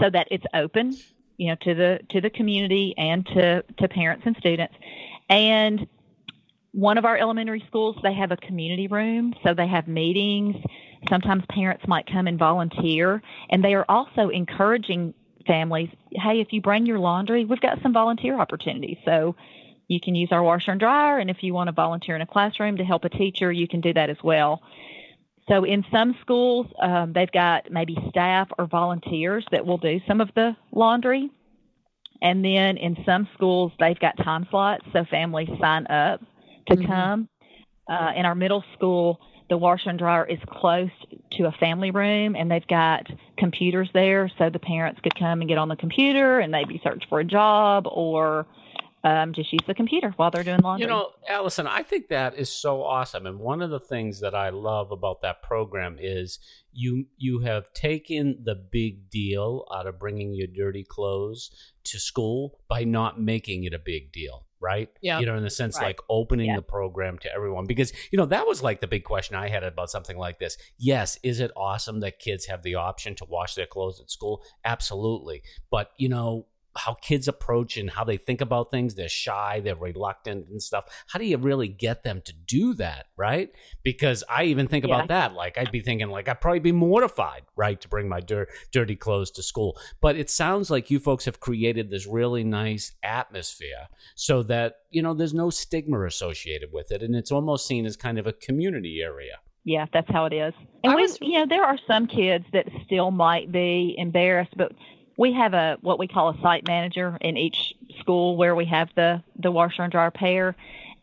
so 0.00 0.10
that 0.10 0.26
it's 0.32 0.44
open, 0.52 0.92
you 1.36 1.48
know, 1.48 1.56
to 1.62 1.74
the 1.74 2.00
to 2.10 2.20
the 2.20 2.28
community 2.28 2.94
and 2.98 3.24
to 3.26 3.62
to 3.78 3.88
parents 3.88 4.24
and 4.26 4.36
students. 4.36 4.74
And 5.30 5.86
one 6.72 6.98
of 6.98 7.04
our 7.04 7.16
elementary 7.16 7.62
schools, 7.68 7.96
they 8.02 8.14
have 8.14 8.32
a 8.32 8.36
community 8.36 8.88
room, 8.88 9.32
so 9.44 9.54
they 9.54 9.68
have 9.68 9.86
meetings. 9.86 10.56
Sometimes 11.08 11.44
parents 11.48 11.84
might 11.86 12.10
come 12.10 12.26
and 12.26 12.36
volunteer, 12.36 13.22
and 13.48 13.62
they 13.62 13.74
are 13.74 13.84
also 13.88 14.28
encouraging 14.30 15.14
families, 15.46 15.90
hey, 16.10 16.40
if 16.40 16.48
you 16.52 16.60
bring 16.60 16.86
your 16.86 16.98
laundry, 16.98 17.44
we've 17.44 17.60
got 17.60 17.78
some 17.82 17.92
volunteer 17.92 18.40
opportunities. 18.40 18.96
So 19.04 19.36
you 19.88 20.00
can 20.00 20.14
use 20.14 20.30
our 20.32 20.42
washer 20.42 20.70
and 20.70 20.80
dryer. 20.80 21.18
And 21.18 21.30
if 21.30 21.42
you 21.42 21.54
want 21.54 21.68
to 21.68 21.72
volunteer 21.72 22.16
in 22.16 22.22
a 22.22 22.26
classroom 22.26 22.78
to 22.78 22.84
help 22.84 23.04
a 23.04 23.08
teacher, 23.08 23.52
you 23.52 23.68
can 23.68 23.80
do 23.80 23.92
that 23.92 24.10
as 24.10 24.16
well. 24.22 24.62
So 25.48 25.64
in 25.64 25.84
some 25.92 26.16
schools, 26.20 26.66
um, 26.80 27.12
they've 27.12 27.30
got 27.30 27.70
maybe 27.70 27.96
staff 28.08 28.48
or 28.58 28.66
volunteers 28.66 29.44
that 29.50 29.66
will 29.66 29.78
do 29.78 30.00
some 30.06 30.20
of 30.20 30.30
the 30.34 30.56
laundry. 30.72 31.30
And 32.22 32.42
then 32.42 32.78
in 32.78 32.96
some 33.04 33.28
schools, 33.34 33.72
they've 33.78 33.98
got 33.98 34.16
time 34.16 34.46
slots, 34.50 34.86
so 34.92 35.04
families 35.04 35.50
sign 35.60 35.86
up 35.88 36.20
to 36.68 36.76
mm-hmm. 36.76 36.86
come. 36.86 37.28
Uh, 37.86 38.12
in 38.16 38.24
our 38.24 38.34
middle 38.34 38.64
school, 38.74 39.20
the 39.50 39.58
washer 39.58 39.90
and 39.90 39.98
dryer 39.98 40.24
is 40.24 40.38
close 40.48 40.90
to 41.32 41.44
a 41.44 41.52
family 41.52 41.90
room, 41.90 42.34
and 42.34 42.50
they've 42.50 42.66
got 42.66 43.06
computers 43.36 43.90
there, 43.92 44.30
so 44.38 44.48
the 44.48 44.58
parents 44.58 45.00
could 45.02 45.14
come 45.14 45.42
and 45.42 45.48
get 45.48 45.58
on 45.58 45.68
the 45.68 45.76
computer 45.76 46.38
and 46.38 46.50
maybe 46.50 46.80
search 46.82 47.04
for 47.10 47.20
a 47.20 47.24
job 47.24 47.86
or 47.86 48.46
um, 49.04 49.34
just 49.34 49.52
use 49.52 49.60
the 49.66 49.74
computer 49.74 50.14
while 50.16 50.30
they're 50.30 50.42
doing 50.42 50.60
laundry. 50.60 50.84
You 50.84 50.88
know, 50.88 51.10
Allison, 51.28 51.66
I 51.66 51.82
think 51.82 52.08
that 52.08 52.36
is 52.36 52.50
so 52.50 52.82
awesome. 52.82 53.26
And 53.26 53.38
one 53.38 53.60
of 53.60 53.70
the 53.70 53.78
things 53.78 54.20
that 54.20 54.34
I 54.34 54.48
love 54.48 54.90
about 54.90 55.20
that 55.20 55.42
program 55.42 55.98
is 56.00 56.38
you 56.72 57.06
you 57.18 57.40
have 57.40 57.72
taken 57.74 58.40
the 58.44 58.54
big 58.54 59.10
deal 59.10 59.66
out 59.72 59.86
of 59.86 59.98
bringing 59.98 60.34
your 60.34 60.46
dirty 60.46 60.84
clothes 60.84 61.50
to 61.84 62.00
school 62.00 62.58
by 62.66 62.84
not 62.84 63.20
making 63.20 63.64
it 63.64 63.74
a 63.74 63.78
big 63.78 64.10
deal 64.10 64.46
right? 64.64 64.88
Yeah. 65.02 65.20
You 65.20 65.26
know, 65.26 65.36
in 65.36 65.42
the 65.42 65.50
sense 65.50 65.76
right. 65.76 65.88
like 65.88 66.00
opening 66.08 66.46
yeah. 66.46 66.56
the 66.56 66.62
program 66.62 67.18
to 67.18 67.30
everyone 67.30 67.66
because, 67.66 67.92
you 68.10 68.16
know, 68.16 68.24
that 68.26 68.46
was 68.46 68.62
like 68.62 68.80
the 68.80 68.86
big 68.86 69.04
question 69.04 69.36
I 69.36 69.50
had 69.50 69.62
about 69.62 69.90
something 69.90 70.16
like 70.16 70.38
this. 70.38 70.56
Yes, 70.78 71.18
is 71.22 71.40
it 71.40 71.50
awesome 71.54 72.00
that 72.00 72.18
kids 72.18 72.46
have 72.46 72.62
the 72.62 72.76
option 72.76 73.14
to 73.16 73.26
wash 73.28 73.56
their 73.56 73.66
clothes 73.66 74.00
at 74.00 74.10
school? 74.10 74.42
Absolutely. 74.64 75.42
But, 75.70 75.90
you 75.98 76.08
know, 76.08 76.46
how 76.76 76.94
kids 76.94 77.28
approach 77.28 77.76
and 77.76 77.90
how 77.90 78.04
they 78.04 78.16
think 78.16 78.40
about 78.40 78.70
things. 78.70 78.94
They're 78.94 79.08
shy, 79.08 79.60
they're 79.60 79.76
reluctant 79.76 80.48
and 80.48 80.62
stuff. 80.62 80.84
How 81.06 81.18
do 81.18 81.24
you 81.24 81.36
really 81.36 81.68
get 81.68 82.02
them 82.02 82.22
to 82.24 82.32
do 82.32 82.74
that, 82.74 83.06
right? 83.16 83.50
Because 83.82 84.24
I 84.28 84.44
even 84.44 84.66
think 84.66 84.86
yeah. 84.86 84.94
about 84.94 85.08
that. 85.08 85.34
Like 85.34 85.58
I'd 85.58 85.70
be 85.70 85.80
thinking, 85.80 86.08
like 86.08 86.28
I'd 86.28 86.40
probably 86.40 86.60
be 86.60 86.72
mortified, 86.72 87.42
right, 87.56 87.80
to 87.80 87.88
bring 87.88 88.08
my 88.08 88.20
dir- 88.20 88.48
dirty 88.72 88.96
clothes 88.96 89.30
to 89.32 89.42
school. 89.42 89.78
But 90.00 90.16
it 90.16 90.30
sounds 90.30 90.70
like 90.70 90.90
you 90.90 90.98
folks 90.98 91.24
have 91.24 91.40
created 91.40 91.90
this 91.90 92.06
really 92.06 92.44
nice 92.44 92.92
atmosphere 93.02 93.88
so 94.14 94.42
that 94.44 94.76
you 94.90 95.02
know 95.02 95.14
there's 95.14 95.34
no 95.34 95.50
stigma 95.50 96.04
associated 96.04 96.70
with 96.72 96.90
it, 96.92 97.02
and 97.02 97.14
it's 97.14 97.32
almost 97.32 97.66
seen 97.66 97.86
as 97.86 97.96
kind 97.96 98.18
of 98.18 98.26
a 98.26 98.32
community 98.32 99.00
area 99.02 99.38
yeah, 99.64 99.86
that's 99.92 100.10
how 100.10 100.26
it 100.26 100.34
is. 100.34 100.52
And 100.84 100.94
we, 100.94 101.08
you 101.22 101.40
know, 101.40 101.46
there 101.48 101.64
are 101.64 101.78
some 101.88 102.06
kids 102.06 102.44
that 102.52 102.66
still 102.84 103.10
might 103.10 103.50
be 103.50 103.94
embarrassed, 103.96 104.52
but 104.56 104.72
we 105.16 105.32
have 105.32 105.54
a 105.54 105.78
what 105.80 105.98
we 105.98 106.08
call 106.08 106.30
a 106.30 106.40
site 106.40 106.66
manager 106.66 107.16
in 107.20 107.36
each 107.36 107.74
school 108.00 108.36
where 108.36 108.54
we 108.54 108.64
have 108.66 108.88
the 108.96 109.22
the 109.38 109.50
washer 109.50 109.82
and 109.82 109.92
dryer 109.92 110.10
pair, 110.10 110.56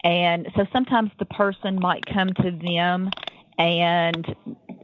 and 0.04 0.48
so 0.56 0.66
sometimes 0.74 1.12
the 1.20 1.26
person 1.26 1.80
might 1.80 2.06
come 2.06 2.34
to 2.34 2.52
them 2.52 3.10
and 3.58 4.36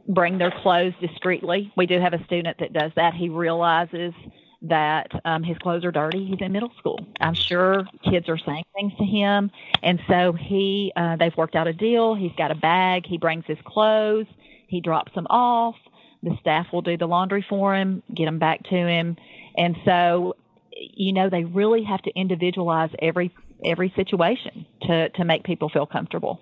bring 0.08 0.38
their 0.38 0.52
clothes 0.62 0.94
discreetly. 1.00 1.72
We 1.76 1.86
do 1.86 2.00
have 2.00 2.14
a 2.14 2.24
student 2.24 2.58
that 2.58 2.72
does 2.72 2.92
that. 2.96 3.14
He 3.14 3.28
realizes 3.28 4.14
that 4.62 5.08
um, 5.24 5.42
his 5.42 5.56
clothes 5.58 5.84
are 5.84 5.92
dirty. 5.92 6.26
He's 6.26 6.40
in 6.40 6.52
middle 6.52 6.72
school. 6.78 6.98
I'm 7.20 7.34
sure 7.34 7.86
kids 8.02 8.28
are 8.28 8.38
saying 8.38 8.64
things 8.74 8.92
to 8.98 9.04
him, 9.04 9.50
and 9.82 10.00
so 10.08 10.32
he 10.32 10.92
uh, 10.96 11.16
they've 11.16 11.36
worked 11.36 11.54
out 11.54 11.68
a 11.68 11.72
deal. 11.72 12.14
He's 12.14 12.32
got 12.36 12.50
a 12.50 12.56
bag. 12.56 13.06
He 13.06 13.18
brings 13.18 13.44
his 13.46 13.58
clothes. 13.64 14.26
He 14.68 14.80
drops 14.80 15.12
them 15.14 15.26
off. 15.30 15.76
The 16.22 16.36
staff 16.40 16.66
will 16.72 16.82
do 16.82 16.96
the 16.96 17.06
laundry 17.06 17.44
for 17.48 17.74
him, 17.74 18.02
get 18.12 18.24
them 18.24 18.38
back 18.38 18.64
to 18.64 18.74
him, 18.74 19.16
and 19.56 19.76
so 19.84 20.36
you 20.72 21.12
know 21.12 21.28
they 21.28 21.44
really 21.44 21.84
have 21.84 22.02
to 22.02 22.10
individualize 22.14 22.90
every 23.00 23.32
every 23.64 23.92
situation 23.96 24.66
to 24.82 25.08
to 25.10 25.24
make 25.24 25.44
people 25.44 25.68
feel 25.68 25.86
comfortable. 25.86 26.40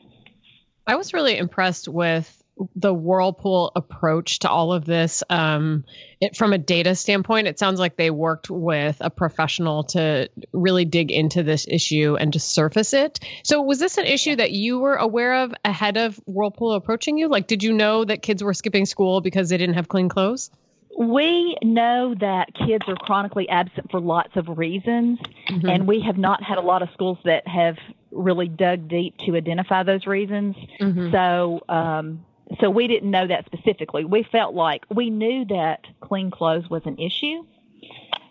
I 0.87 0.97
was 0.97 1.13
really 1.13 1.37
impressed 1.37 1.89
with 1.89 2.43
the 2.75 2.93
whirlpool 2.93 3.71
approach 3.77 4.41
to 4.41 4.51
all 4.51 4.73
of 4.73 4.85
this 4.85 5.23
um, 5.29 5.85
it, 6.21 6.37
from 6.37 6.53
a 6.53 6.59
data 6.59 6.95
standpoint 6.95 7.47
it 7.47 7.59
sounds 7.59 7.79
like 7.79 7.97
they 7.97 8.11
worked 8.11 8.49
with 8.51 8.97
a 9.01 9.11
professional 9.11 9.85
to 9.85 10.29
really 10.53 10.85
dig 10.85 11.11
into 11.11 11.43
this 11.43 11.67
issue 11.69 12.17
and 12.19 12.33
to 12.33 12.41
surface 12.41 12.93
it 12.93 13.21
so 13.45 13.61
was 13.61 13.79
this 13.79 13.99
an 13.99 14.07
issue 14.07 14.37
that 14.37 14.53
you 14.53 14.79
were 14.79 14.97
aware 14.97 15.35
of 15.43 15.55
ahead 15.65 15.97
of 15.97 16.19
whirlpool 16.27 16.73
approaching 16.73 17.19
you 17.19 17.29
like 17.29 17.47
did 17.47 17.63
you 17.63 17.73
know 17.73 18.05
that 18.05 18.23
kids 18.23 18.43
were 18.43 18.55
skipping 18.55 18.87
school 18.87 19.21
because 19.21 19.51
they 19.51 19.59
didn't 19.59 19.75
have 19.75 19.89
clean 19.89 20.09
clothes 20.09 20.51
we 20.99 21.57
know 21.63 22.15
that 22.21 22.55
kids 22.55 22.85
are 22.89 22.97
chronically 22.97 23.49
absent 23.49 23.91
for 23.91 24.01
lots 24.01 24.35
of 24.35 24.57
reasons, 24.57 25.19
mm-hmm. 25.51 25.69
and 25.69 25.87
we 25.87 26.01
have 26.01 26.17
not 26.17 26.43
had 26.43 26.57
a 26.57 26.63
lot 26.63 26.83
of 26.83 26.89
schools 26.95 27.19
that 27.25 27.47
have 27.47 27.77
really 28.11 28.49
dug 28.49 28.89
deep 28.89 29.15
to 29.27 29.37
identify 29.37 29.83
those 29.83 30.07
reasons. 30.07 30.57
Mm-hmm. 30.81 31.13
So, 31.13 31.61
um, 31.69 32.25
so 32.61 32.71
we 32.71 32.87
didn't 32.87 33.11
know 33.11 33.27
that 33.27 33.47
specifically. 33.47 34.05
We 34.05 34.23
felt 34.31 34.55
like 34.55 34.85
we 34.95 35.11
knew 35.11 35.45
that 35.47 35.81
clean 36.01 36.31
clothes 36.31 36.69
was 36.71 36.83
an 36.85 36.99
issue, 36.99 37.45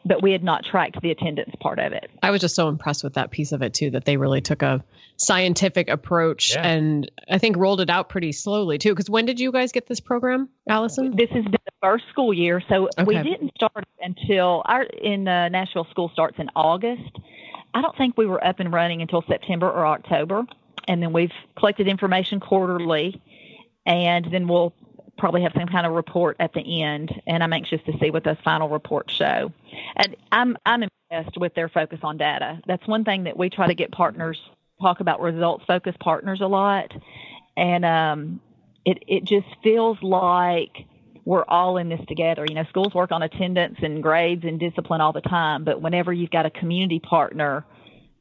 but 0.05 0.21
we 0.21 0.31
had 0.31 0.43
not 0.43 0.63
tracked 0.63 1.01
the 1.01 1.11
attendance 1.11 1.53
part 1.59 1.79
of 1.79 1.91
it. 1.91 2.09
I 2.23 2.31
was 2.31 2.41
just 2.41 2.55
so 2.55 2.69
impressed 2.69 3.03
with 3.03 3.15
that 3.15 3.31
piece 3.31 3.51
of 3.51 3.61
it 3.61 3.73
too 3.73 3.91
that 3.91 4.05
they 4.05 4.17
really 4.17 4.41
took 4.41 4.61
a 4.61 4.83
scientific 5.17 5.89
approach 5.89 6.55
yeah. 6.55 6.67
and 6.67 7.11
I 7.29 7.37
think 7.37 7.57
rolled 7.57 7.81
it 7.81 7.89
out 7.89 8.09
pretty 8.09 8.31
slowly 8.31 8.77
too. 8.77 8.91
Because 8.91 9.09
when 9.09 9.25
did 9.25 9.39
you 9.39 9.51
guys 9.51 9.71
get 9.71 9.87
this 9.87 9.99
program, 9.99 10.49
Allison? 10.69 11.15
This 11.15 11.29
has 11.31 11.43
been 11.43 11.51
the 11.51 11.71
first 11.81 12.05
school 12.09 12.33
year, 12.33 12.61
so 12.69 12.87
okay. 12.97 13.03
we 13.03 13.15
didn't 13.21 13.51
start 13.55 13.85
until 13.99 14.61
our 14.65 14.83
in 14.83 15.27
uh, 15.27 15.49
Nashville 15.49 15.87
school 15.91 16.09
starts 16.13 16.37
in 16.39 16.49
August. 16.55 17.11
I 17.73 17.81
don't 17.81 17.97
think 17.97 18.17
we 18.17 18.25
were 18.25 18.41
up 18.41 18.59
and 18.61 18.71
running 18.71 19.01
until 19.01 19.23
September 19.27 19.69
or 19.69 19.85
October, 19.85 20.43
and 20.87 21.01
then 21.01 21.11
we've 21.11 21.33
collected 21.57 21.89
information 21.89 22.39
quarterly 22.39 23.21
and 23.85 24.25
then 24.31 24.47
we'll 24.47 24.73
probably 25.17 25.43
have 25.43 25.53
some 25.57 25.67
kind 25.67 25.85
of 25.85 25.93
report 25.93 26.37
at 26.39 26.53
the 26.53 26.83
end. 26.83 27.11
And 27.25 27.43
I'm 27.43 27.53
anxious 27.53 27.81
to 27.85 27.97
see 27.99 28.11
what 28.11 28.23
those 28.23 28.37
final 28.43 28.69
reports 28.69 29.13
show. 29.13 29.51
And 29.95 30.15
I'm 30.31 30.57
I'm 30.65 30.83
impressed 30.83 31.37
with 31.37 31.53
their 31.55 31.69
focus 31.69 31.99
on 32.03 32.17
data. 32.17 32.59
That's 32.67 32.85
one 32.87 33.03
thing 33.03 33.23
that 33.25 33.37
we 33.37 33.49
try 33.49 33.67
to 33.67 33.75
get 33.75 33.91
partners 33.91 34.39
talk 34.81 34.99
about 34.99 35.21
results 35.21 35.63
focused 35.65 35.99
partners 35.99 36.41
a 36.41 36.47
lot, 36.47 36.91
and 37.55 37.85
um, 37.85 38.41
it 38.83 39.03
it 39.07 39.23
just 39.23 39.47
feels 39.63 39.97
like 40.01 40.85
we're 41.23 41.45
all 41.45 41.77
in 41.77 41.89
this 41.89 42.01
together. 42.07 42.45
You 42.47 42.55
know, 42.55 42.65
schools 42.69 42.93
work 42.93 43.11
on 43.11 43.23
attendance 43.23 43.77
and 43.81 44.03
grades 44.03 44.43
and 44.43 44.59
discipline 44.59 45.01
all 45.01 45.13
the 45.13 45.21
time, 45.21 45.63
but 45.63 45.81
whenever 45.81 46.13
you've 46.13 46.31
got 46.31 46.45
a 46.45 46.51
community 46.51 46.99
partner 46.99 47.65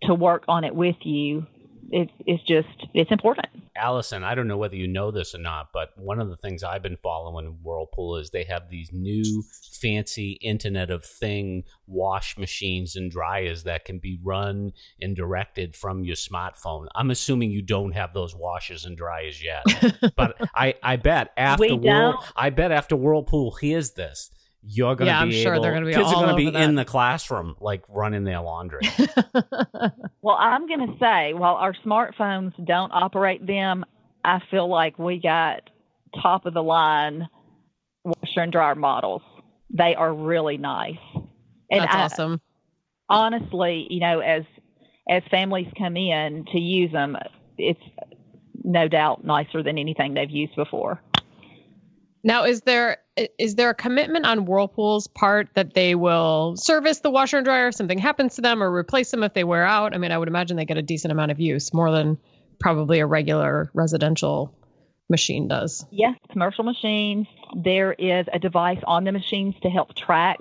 to 0.02 0.14
work 0.14 0.44
on 0.48 0.64
it 0.64 0.74
with 0.74 0.96
you, 1.02 1.46
it, 1.94 2.10
it's 2.26 2.42
just 2.42 2.88
it's 2.92 3.12
important. 3.12 3.46
Allison, 3.76 4.24
I 4.24 4.34
don't 4.34 4.48
know 4.48 4.56
whether 4.56 4.74
you 4.74 4.88
know 4.88 5.12
this 5.12 5.32
or 5.32 5.38
not, 5.38 5.68
but 5.72 5.90
one 5.96 6.20
of 6.20 6.28
the 6.28 6.36
things 6.36 6.64
I've 6.64 6.82
been 6.82 6.96
following 6.96 7.58
Whirlpool 7.62 8.16
is 8.16 8.30
they 8.30 8.42
have 8.44 8.68
these 8.68 8.90
new 8.92 9.44
fancy 9.70 10.32
Internet 10.42 10.90
of 10.90 11.04
Thing 11.04 11.62
wash 11.86 12.36
machines 12.36 12.96
and 12.96 13.12
dryers 13.12 13.62
that 13.62 13.84
can 13.84 13.98
be 13.98 14.18
run 14.24 14.72
and 15.00 15.14
directed 15.14 15.76
from 15.76 16.02
your 16.02 16.16
smartphone. 16.16 16.88
I'm 16.96 17.12
assuming 17.12 17.52
you 17.52 17.62
don't 17.62 17.92
have 17.92 18.12
those 18.12 18.34
washers 18.34 18.84
and 18.84 18.96
dryers 18.96 19.40
yet, 19.40 19.62
but 20.16 20.36
I 20.52 20.74
I 20.82 20.96
bet 20.96 21.32
after 21.36 21.76
Whirl, 21.76 22.24
I 22.34 22.50
bet 22.50 22.72
after 22.72 22.96
Whirlpool 22.96 23.52
hears 23.52 23.92
this 23.92 24.32
you're 24.66 24.94
going 24.96 25.06
to 25.06 25.12
yeah, 25.12 25.24
be 25.24 25.36
I'm 25.36 25.42
sure 25.42 25.54
able, 25.54 25.62
they're 25.62 25.72
going 25.72 25.84
to 25.84 25.88
be 25.88 25.94
kids 25.94 26.08
are 26.08 26.14
going 26.14 26.28
to 26.28 26.52
be 26.52 26.56
in 26.56 26.74
the 26.74 26.84
classroom 26.84 27.54
like 27.60 27.82
running 27.88 28.24
their 28.24 28.40
laundry. 28.40 28.80
well, 30.22 30.36
I'm 30.38 30.66
going 30.66 30.86
to 30.86 30.98
say 30.98 31.34
while 31.34 31.56
our 31.56 31.74
smartphones 31.84 32.52
don't 32.64 32.90
operate 32.90 33.46
them, 33.46 33.84
I 34.24 34.40
feel 34.50 34.68
like 34.68 34.98
we 34.98 35.20
got 35.20 35.68
top 36.22 36.46
of 36.46 36.54
the 36.54 36.62
line 36.62 37.28
washer 38.04 38.40
and 38.40 38.52
dryer 38.52 38.74
models. 38.74 39.22
They 39.70 39.94
are 39.94 40.14
really 40.14 40.56
nice. 40.56 40.96
And 41.70 41.82
That's 41.82 41.94
I, 41.94 42.02
awesome. 42.02 42.40
Honestly, 43.08 43.86
you 43.90 44.00
know, 44.00 44.20
as 44.20 44.44
as 45.08 45.22
families 45.30 45.66
come 45.76 45.96
in 45.96 46.46
to 46.52 46.58
use 46.58 46.90
them, 46.90 47.16
it's 47.58 47.80
no 48.62 48.88
doubt 48.88 49.24
nicer 49.24 49.62
than 49.62 49.76
anything 49.76 50.14
they've 50.14 50.30
used 50.30 50.56
before. 50.56 51.02
Now, 52.22 52.44
is 52.44 52.62
there 52.62 52.98
is 53.16 53.54
there 53.54 53.70
a 53.70 53.74
commitment 53.74 54.26
on 54.26 54.44
Whirlpool's 54.46 55.06
part 55.06 55.48
that 55.54 55.74
they 55.74 55.94
will 55.94 56.56
service 56.56 57.00
the 57.00 57.10
washer 57.10 57.38
and 57.38 57.44
dryer 57.44 57.68
if 57.68 57.74
something 57.74 57.98
happens 57.98 58.34
to 58.36 58.40
them 58.40 58.62
or 58.62 58.74
replace 58.74 59.10
them 59.10 59.22
if 59.22 59.34
they 59.34 59.44
wear 59.44 59.64
out? 59.64 59.94
I 59.94 59.98
mean, 59.98 60.12
I 60.12 60.18
would 60.18 60.28
imagine 60.28 60.56
they 60.56 60.64
get 60.64 60.78
a 60.78 60.82
decent 60.82 61.12
amount 61.12 61.30
of 61.30 61.40
use, 61.40 61.72
more 61.72 61.90
than 61.90 62.18
probably 62.58 63.00
a 63.00 63.06
regular 63.06 63.70
residential 63.74 64.54
machine 65.08 65.48
does. 65.48 65.84
Yes, 65.90 66.16
commercial 66.30 66.64
machines. 66.64 67.26
There 67.54 67.92
is 67.92 68.26
a 68.32 68.38
device 68.38 68.80
on 68.86 69.04
the 69.04 69.12
machines 69.12 69.54
to 69.62 69.68
help 69.68 69.94
track 69.94 70.38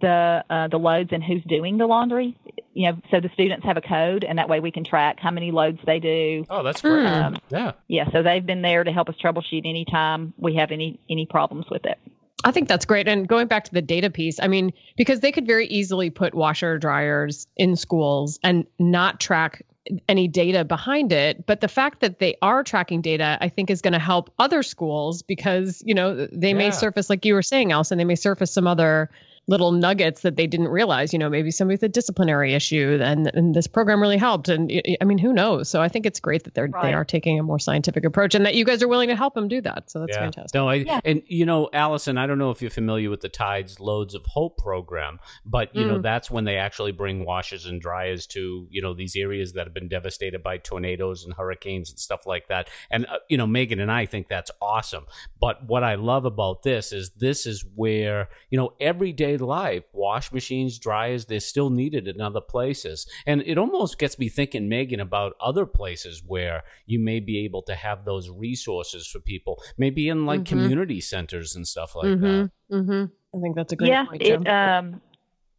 the 0.00 0.44
uh, 0.48 0.68
the 0.68 0.78
loads 0.78 1.10
and 1.12 1.22
who's 1.22 1.42
doing 1.44 1.78
the 1.78 1.86
laundry. 1.86 2.36
You 2.74 2.92
know, 2.92 2.98
so 3.10 3.20
the 3.20 3.30
students 3.32 3.64
have 3.64 3.76
a 3.76 3.80
code, 3.80 4.24
and 4.24 4.38
that 4.38 4.48
way 4.48 4.60
we 4.60 4.70
can 4.70 4.84
track 4.84 5.18
how 5.18 5.30
many 5.30 5.50
loads 5.50 5.78
they 5.86 5.98
do. 5.98 6.44
Oh, 6.50 6.62
that's 6.62 6.82
great. 6.82 7.06
Um, 7.06 7.36
yeah, 7.48 7.72
yeah. 7.88 8.10
So 8.12 8.22
they've 8.22 8.44
been 8.44 8.62
there 8.62 8.84
to 8.84 8.92
help 8.92 9.08
us 9.08 9.14
troubleshoot 9.22 9.66
anytime 9.66 10.34
we 10.36 10.56
have 10.56 10.70
any 10.70 11.00
any 11.08 11.26
problems 11.26 11.66
with 11.70 11.86
it. 11.86 11.98
I 12.44 12.52
think 12.52 12.68
that's 12.68 12.84
great. 12.84 13.08
And 13.08 13.26
going 13.26 13.48
back 13.48 13.64
to 13.64 13.72
the 13.72 13.82
data 13.82 14.10
piece, 14.10 14.38
I 14.38 14.46
mean, 14.46 14.72
because 14.96 15.20
they 15.20 15.32
could 15.32 15.46
very 15.46 15.66
easily 15.66 16.10
put 16.10 16.34
washer 16.34 16.78
dryers 16.78 17.46
in 17.56 17.76
schools 17.76 18.38
and 18.44 18.66
not 18.78 19.20
track 19.20 19.62
any 20.08 20.28
data 20.28 20.64
behind 20.64 21.12
it. 21.12 21.46
But 21.46 21.60
the 21.60 21.68
fact 21.68 22.00
that 22.00 22.18
they 22.18 22.36
are 22.42 22.62
tracking 22.62 23.00
data, 23.00 23.38
I 23.40 23.48
think, 23.48 23.70
is 23.70 23.82
going 23.82 23.92
to 23.92 23.98
help 23.98 24.32
other 24.38 24.62
schools 24.62 25.22
because, 25.22 25.82
you 25.84 25.94
know, 25.94 26.26
they 26.30 26.48
yeah. 26.48 26.54
may 26.54 26.70
surface, 26.70 27.08
like 27.08 27.24
you 27.24 27.34
were 27.34 27.42
saying, 27.42 27.72
Allison, 27.72 27.98
they 27.98 28.04
may 28.04 28.16
surface 28.16 28.52
some 28.52 28.66
other 28.66 29.10
little 29.48 29.72
nuggets 29.72 30.22
that 30.22 30.36
they 30.36 30.46
didn't 30.46 30.68
realize. 30.68 31.12
You 31.12 31.18
know, 31.18 31.28
maybe 31.28 31.50
somebody 31.50 31.74
with 31.74 31.82
a 31.84 31.88
disciplinary 31.88 32.54
issue, 32.54 32.98
and, 33.00 33.30
and 33.34 33.54
this 33.54 33.66
program 33.66 34.00
really 34.00 34.16
helped. 34.16 34.48
And 34.48 34.70
I 35.00 35.04
mean, 35.04 35.18
who 35.18 35.32
knows? 35.32 35.68
So 35.68 35.80
I 35.80 35.88
think 35.88 36.06
it's 36.06 36.20
great 36.20 36.44
that 36.44 36.54
they're 36.54 36.66
right. 36.66 36.82
they 36.82 36.94
are 36.94 37.04
taking 37.04 37.38
a 37.38 37.42
more 37.42 37.58
scientific 37.58 38.04
approach, 38.04 38.34
and 38.34 38.44
that 38.46 38.54
you 38.54 38.64
guys 38.64 38.82
are 38.82 38.88
willing 38.88 39.08
to 39.08 39.16
help 39.16 39.34
them 39.34 39.48
do 39.48 39.60
that. 39.60 39.90
So 39.90 40.00
that's 40.00 40.16
yeah. 40.16 40.22
fantastic. 40.22 40.54
No, 40.54 40.68
I, 40.68 40.74
yeah. 40.74 41.00
and 41.04 41.22
you 41.26 41.46
know, 41.46 41.68
Allison, 41.72 42.18
I 42.18 42.26
don't 42.26 42.38
know 42.38 42.50
if 42.50 42.60
you're 42.60 42.70
familiar 42.70 43.10
with 43.10 43.20
the 43.20 43.28
Tide's 43.28 43.78
Loads 43.78 44.14
of 44.14 44.24
Hope 44.26 44.58
program, 44.58 45.20
but 45.44 45.74
you 45.74 45.84
mm. 45.84 45.88
know, 45.88 45.98
that's 46.00 46.30
when 46.30 46.44
they 46.44 46.56
actually 46.56 46.92
bring 46.92 47.24
washers 47.24 47.66
and 47.66 47.80
dryers 47.80 48.26
to 48.28 48.66
you 48.70 48.82
know 48.82 48.94
these 48.94 49.16
areas 49.16 49.52
that 49.52 49.66
have 49.66 49.74
been 49.74 49.88
devastated 49.88 50.42
by 50.42 50.58
tornadoes 50.58 51.24
and 51.24 51.34
hurricanes 51.34 51.90
and 51.90 51.98
stuff 51.98 52.26
like 52.26 52.48
that. 52.48 52.68
And 52.90 53.06
uh, 53.06 53.18
you 53.28 53.36
know, 53.36 53.46
Megan 53.46 53.80
and 53.80 53.90
I 53.92 54.06
think 54.06 54.28
that's 54.28 54.50
awesome. 54.60 55.06
But 55.40 55.66
what 55.66 55.84
I 55.84 55.94
love 55.94 56.24
about 56.24 56.62
this 56.62 56.92
is 56.92 57.10
this 57.10 57.46
is 57.46 57.64
where 57.74 58.28
you 58.50 58.58
know 58.58 58.72
every 58.80 59.12
day 59.12 59.35
life. 59.40 59.84
Wash 59.92 60.32
machines, 60.32 60.78
dryers, 60.78 61.26
they're 61.26 61.40
still 61.40 61.70
needed 61.70 62.08
in 62.08 62.20
other 62.20 62.40
places. 62.40 63.06
And 63.26 63.42
it 63.46 63.58
almost 63.58 63.98
gets 63.98 64.18
me 64.18 64.28
thinking, 64.28 64.68
Megan, 64.68 65.00
about 65.00 65.34
other 65.40 65.66
places 65.66 66.22
where 66.26 66.62
you 66.86 66.98
may 66.98 67.20
be 67.20 67.44
able 67.44 67.62
to 67.62 67.74
have 67.74 68.04
those 68.04 68.30
resources 68.30 69.06
for 69.06 69.20
people, 69.20 69.62
maybe 69.76 70.08
in 70.08 70.26
like 70.26 70.40
mm-hmm. 70.40 70.60
community 70.60 71.00
centers 71.00 71.56
and 71.56 71.66
stuff 71.66 71.94
like 71.94 72.06
mm-hmm. 72.06 72.22
that. 72.22 72.50
Mm-hmm. 72.72 73.04
I 73.36 73.40
think 73.40 73.56
that's 73.56 73.72
a 73.72 73.76
great 73.76 73.88
yeah, 73.88 74.04
point. 74.06 74.22
It, 74.22 74.48
um, 74.48 75.00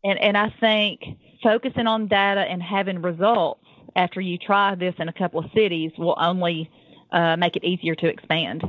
And 0.04 0.20
and 0.20 0.38
I 0.38 0.54
think 0.60 1.02
focusing 1.44 1.88
on 1.88 2.08
data 2.08 2.42
and 2.42 2.62
having 2.62 3.02
results 3.02 3.62
after 3.96 4.22
you 4.22 4.38
try 4.38 4.76
this 4.76 4.94
in 5.00 5.10
a 5.10 5.14
couple 5.14 5.40
of 5.40 5.52
cities 5.56 5.92
will 5.98 6.18
only 6.20 6.70
uh, 7.12 7.36
make 7.36 7.56
it 7.56 7.64
easier 7.64 7.96
to 7.96 8.08
expand. 8.08 8.64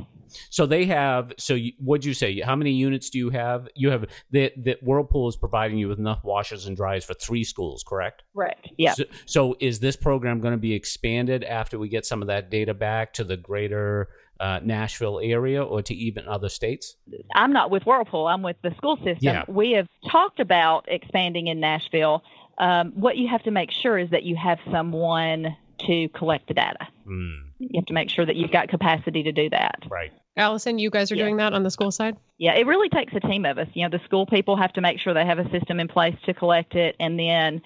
So 0.49 0.65
they 0.65 0.85
have. 0.85 1.33
So 1.37 1.53
you, 1.53 1.73
what'd 1.79 2.05
you 2.05 2.13
say? 2.13 2.39
How 2.39 2.55
many 2.55 2.71
units 2.71 3.09
do 3.09 3.17
you 3.17 3.29
have? 3.29 3.67
You 3.75 3.91
have 3.91 4.05
that. 4.31 4.53
That 4.63 4.83
Whirlpool 4.83 5.27
is 5.27 5.35
providing 5.35 5.77
you 5.77 5.87
with 5.87 5.99
enough 5.99 6.23
washers 6.23 6.65
and 6.65 6.75
dryers 6.75 7.05
for 7.05 7.13
three 7.13 7.43
schools, 7.43 7.83
correct? 7.83 8.23
Right. 8.33 8.57
Yeah. 8.77 8.93
So, 8.93 9.03
so 9.25 9.55
is 9.59 9.79
this 9.79 9.95
program 9.95 10.39
going 10.41 10.53
to 10.53 10.57
be 10.57 10.73
expanded 10.73 11.43
after 11.43 11.77
we 11.79 11.89
get 11.89 12.05
some 12.05 12.21
of 12.21 12.27
that 12.27 12.49
data 12.49 12.73
back 12.73 13.13
to 13.13 13.23
the 13.23 13.37
greater 13.37 14.09
uh, 14.39 14.59
Nashville 14.63 15.19
area 15.21 15.63
or 15.63 15.81
to 15.81 15.93
even 15.93 16.27
other 16.27 16.49
states? 16.49 16.95
I'm 17.35 17.53
not 17.53 17.71
with 17.71 17.83
Whirlpool. 17.85 18.27
I'm 18.27 18.41
with 18.41 18.57
the 18.63 18.73
school 18.77 18.97
system. 18.97 19.17
Yeah. 19.21 19.43
We 19.47 19.71
have 19.71 19.87
talked 20.09 20.39
about 20.39 20.85
expanding 20.87 21.47
in 21.47 21.59
Nashville. 21.59 22.23
Um, 22.57 22.91
what 22.95 23.17
you 23.17 23.27
have 23.27 23.43
to 23.43 23.51
make 23.51 23.71
sure 23.71 23.97
is 23.97 24.09
that 24.11 24.23
you 24.23 24.35
have 24.35 24.59
someone 24.71 25.55
to 25.89 26.07
collect 26.09 26.47
the 26.47 26.53
data. 26.53 26.87
Mm, 27.07 27.35
You 27.59 27.69
have 27.79 27.85
to 27.87 27.93
make 27.93 28.09
sure 28.09 28.25
that 28.25 28.35
you've 28.35 28.51
got 28.51 28.67
capacity 28.69 29.23
to 29.23 29.31
do 29.31 29.49
that. 29.49 29.83
right. 29.89 30.11
Allison, 30.37 30.79
you 30.79 30.89
guys 30.89 31.11
are 31.11 31.15
Yeah. 31.15 31.23
doing 31.25 31.37
that 31.37 31.51
on 31.53 31.63
the 31.63 31.71
school 31.71 31.91
side? 31.91 32.15
Yeah, 32.37 32.53
it 32.53 32.65
really 32.65 32.87
takes 32.87 33.11
a 33.13 33.19
team 33.19 33.43
of 33.45 33.57
us. 33.57 33.67
You 33.73 33.83
know, 33.83 33.89
the 33.97 34.03
school 34.05 34.25
people 34.25 34.55
have 34.55 34.71
to 34.73 34.81
make 34.81 34.99
sure 34.99 35.13
they 35.13 35.25
have 35.25 35.39
a 35.39 35.49
system 35.49 35.79
in 35.81 35.87
place 35.89 36.15
to 36.27 36.33
collect 36.33 36.75
it, 36.75 36.95
and 36.99 37.19
then 37.19 37.61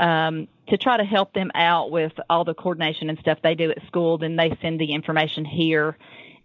um, 0.00 0.46
to 0.68 0.76
try 0.76 0.96
to 0.96 1.04
help 1.04 1.32
them 1.32 1.50
out 1.54 1.90
with 1.90 2.12
all 2.30 2.44
the 2.44 2.54
coordination 2.54 3.08
and 3.08 3.18
stuff 3.18 3.38
they 3.42 3.54
do 3.54 3.70
at 3.70 3.78
school. 3.86 4.18
Then 4.18 4.36
they 4.36 4.56
send 4.62 4.78
the 4.78 4.92
information 4.92 5.44
here, 5.44 5.96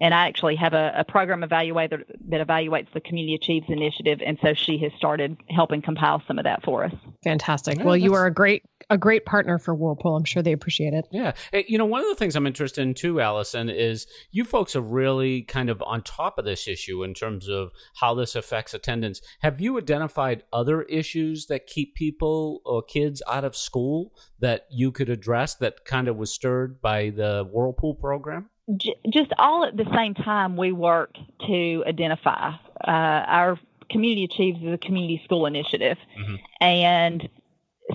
and 0.02 0.12
I 0.13 0.28
actually 0.28 0.56
have 0.56 0.74
a, 0.74 0.92
a 0.98 1.04
program 1.04 1.42
evaluator 1.42 2.04
that 2.30 2.48
evaluates 2.48 2.92
the 2.94 3.02
Community 3.02 3.36
Achieves 3.36 3.66
initiative, 3.70 4.22
and 4.25 4.40
so 4.42 4.54
she 4.54 4.78
has 4.80 4.92
started 4.98 5.38
helping 5.50 5.82
compile 5.84 6.24
some 6.28 6.40
of 6.40 6.46
that 6.46 6.63
for 6.63 6.86
us. 6.86 6.94
Fantastic. 7.24 7.78
Yeah, 7.78 7.84
well, 7.84 7.98
you 7.98 8.13
are 8.16 8.25
a 8.25 8.34
great 8.34 8.63
a 8.90 8.98
great 8.98 9.25
partner 9.25 9.58
for 9.58 9.74
Whirlpool. 9.74 10.16
I'm 10.16 10.24
sure 10.24 10.44
they 10.44 10.52
appreciate 10.52 10.94
it. 10.94 11.08
Yeah. 11.12 11.34
You 11.68 11.78
know, 11.78 11.86
one 11.86 12.02
of 12.02 12.08
the 12.08 12.16
things 12.16 12.36
I'm 12.36 12.48
interested 12.48 12.82
in 12.82 12.94
too, 12.94 13.20
Allison, 13.20 13.70
is 13.70 14.08
you 14.32 14.44
folks 14.46 14.75
are 14.75 14.82
really 14.82 15.42
kind 15.44 15.70
of 15.70 15.82
on 15.84 16.02
top 16.04 16.38
of 16.38 16.46
this 16.46 16.68
issue 16.68 17.04
in 17.04 17.13
terms 17.13 17.48
of 17.48 17.72
how 17.96 18.13
this 18.13 18.36
affects 18.36 18.74
attendance. 18.74 19.22
Have 19.40 19.62
you 19.62 19.78
identified 19.78 20.44
other 20.52 20.84
issues 20.84 21.48
that 21.48 21.68
keep 21.68 21.96
people 21.96 22.62
or 22.66 22.82
kids 22.82 23.22
out 23.28 23.44
of 23.44 23.56
school 23.56 24.13
that 24.40 24.68
you 24.70 24.92
could 24.92 25.10
address 25.10 25.56
that 25.56 25.86
kind 25.86 26.08
of 26.08 26.16
was 26.16 26.32
stirred 26.32 26.82
by 26.82 27.10
the 27.10 27.48
Whirlpool 27.52 27.96
program? 27.96 28.50
Just 28.78 29.34
all 29.38 29.66
at 29.66 29.75
the 29.75 29.86
same 29.94 30.13
time, 30.13 30.56
we 30.56 30.72
work 30.72 31.16
to 31.48 31.84
identify. 31.86 32.54
Uh, 32.86 32.92
our 33.28 33.60
Community 33.90 34.24
Achieves 34.24 34.63
is 34.63 34.74
a 34.74 34.78
community 34.78 35.22
school 35.24 35.46
initiative. 35.46 35.98
Mhm. 36.18 36.40
And 36.62 37.30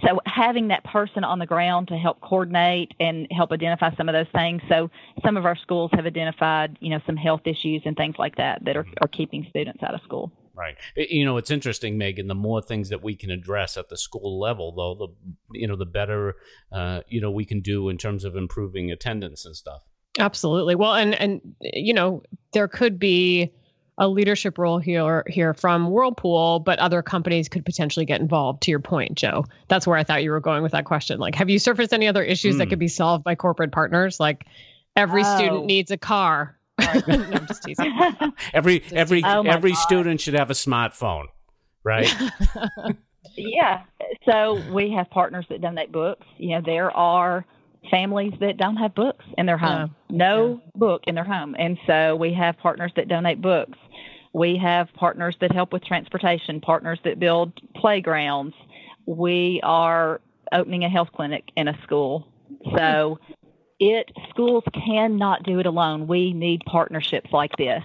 so 0.02 0.20
having 0.26 0.68
that 0.68 0.84
person 0.84 1.24
on 1.24 1.38
the 1.38 1.46
ground 1.46 1.88
to 1.88 1.96
help 1.96 2.20
coordinate 2.20 2.92
and 3.00 3.26
help 3.30 3.52
identify 3.52 3.94
some 3.96 4.08
of 4.08 4.12
those 4.12 4.26
things. 4.34 4.62
So 4.68 4.90
some 5.24 5.36
of 5.36 5.46
our 5.46 5.56
schools 5.56 5.90
have 5.94 6.06
identified, 6.06 6.76
you 6.80 6.90
know, 6.90 7.00
some 7.06 7.16
health 7.16 7.42
issues 7.44 7.82
and 7.84 7.96
things 7.96 8.16
like 8.18 8.36
that 8.36 8.64
that 8.64 8.76
are, 8.76 8.86
are 9.00 9.08
keeping 9.08 9.46
students 9.50 9.82
out 9.82 9.94
of 9.94 10.00
school. 10.02 10.32
Right. 10.56 10.76
You 10.96 11.24
know, 11.24 11.36
it's 11.36 11.52
interesting, 11.52 11.98
Megan. 11.98 12.26
The 12.26 12.34
more 12.34 12.60
things 12.60 12.88
that 12.88 13.00
we 13.00 13.14
can 13.14 13.30
address 13.30 13.76
at 13.76 13.88
the 13.90 13.96
school 13.96 14.40
level, 14.40 14.74
though, 14.74 15.06
the 15.06 15.58
you 15.58 15.68
know, 15.68 15.76
the 15.76 15.86
better 15.86 16.34
uh, 16.72 17.02
you 17.06 17.20
know 17.20 17.30
we 17.30 17.44
can 17.44 17.60
do 17.60 17.88
in 17.88 17.96
terms 17.96 18.24
of 18.24 18.34
improving 18.34 18.90
attendance 18.90 19.46
and 19.46 19.54
stuff. 19.54 19.82
Absolutely. 20.18 20.74
Well, 20.74 20.94
and 20.94 21.14
and 21.14 21.40
you 21.60 21.94
know, 21.94 22.24
there 22.52 22.66
could 22.66 22.98
be 22.98 23.52
a 23.98 24.08
leadership 24.08 24.56
role 24.58 24.78
here 24.78 25.24
here 25.26 25.52
from 25.54 25.90
Whirlpool, 25.90 26.60
but 26.60 26.78
other 26.78 27.02
companies 27.02 27.48
could 27.48 27.64
potentially 27.64 28.06
get 28.06 28.20
involved. 28.20 28.62
To 28.62 28.70
your 28.70 28.80
point, 28.80 29.14
Joe, 29.16 29.44
that's 29.68 29.86
where 29.86 29.96
I 29.96 30.04
thought 30.04 30.22
you 30.22 30.30
were 30.30 30.40
going 30.40 30.62
with 30.62 30.72
that 30.72 30.84
question. 30.84 31.18
Like, 31.18 31.34
have 31.34 31.50
you 31.50 31.58
surfaced 31.58 31.92
any 31.92 32.06
other 32.08 32.22
issues 32.22 32.56
that 32.58 32.64
Hmm. 32.64 32.70
could 32.70 32.78
be 32.78 32.88
solved 32.88 33.24
by 33.24 33.34
corporate 33.34 33.72
partners? 33.72 34.18
Like, 34.20 34.46
every 34.96 35.22
Oh. 35.24 35.36
student 35.36 35.66
needs 35.66 35.90
a 35.90 35.98
car. 35.98 36.56
no, 36.78 36.86
I'm 37.08 37.46
just 37.48 37.64
teasing. 37.64 37.92
Every 38.54 38.84
every 38.92 39.22
Oh 39.24 39.42
every 39.42 39.72
God. 39.72 39.78
student 39.80 40.20
should 40.20 40.34
have 40.34 40.48
a 40.48 40.54
smartphone, 40.54 41.24
right? 41.82 42.08
Yeah. 43.36 43.82
So 44.24 44.62
we 44.72 44.92
have 44.92 45.10
partners 45.10 45.44
that 45.48 45.60
donate 45.60 45.90
books. 45.92 46.24
You 46.36 46.50
know, 46.56 46.60
there 46.64 46.90
are 46.96 47.44
families 47.90 48.32
that 48.40 48.56
don't 48.56 48.76
have 48.76 48.94
books 48.94 49.24
in 49.36 49.46
their 49.46 49.58
home, 49.58 49.94
no 50.10 50.60
book 50.74 51.02
in 51.06 51.14
their 51.14 51.24
home. 51.24 51.54
And 51.58 51.78
so 51.86 52.16
we 52.16 52.32
have 52.34 52.58
partners 52.58 52.92
that 52.96 53.08
donate 53.08 53.40
books. 53.40 53.78
We 54.32 54.58
have 54.58 54.92
partners 54.94 55.36
that 55.40 55.52
help 55.52 55.72
with 55.72 55.84
transportation, 55.84 56.60
partners 56.60 56.98
that 57.04 57.18
build 57.18 57.52
playgrounds. 57.74 58.54
We 59.06 59.60
are 59.62 60.20
opening 60.52 60.84
a 60.84 60.88
health 60.88 61.08
clinic 61.14 61.44
in 61.56 61.68
a 61.68 61.80
school. 61.82 62.28
So 62.76 63.18
it 63.80 64.10
schools 64.30 64.64
cannot 64.86 65.44
do 65.44 65.60
it 65.60 65.66
alone. 65.66 66.06
We 66.06 66.32
need 66.32 66.62
partnerships 66.66 67.30
like 67.32 67.56
this. 67.56 67.82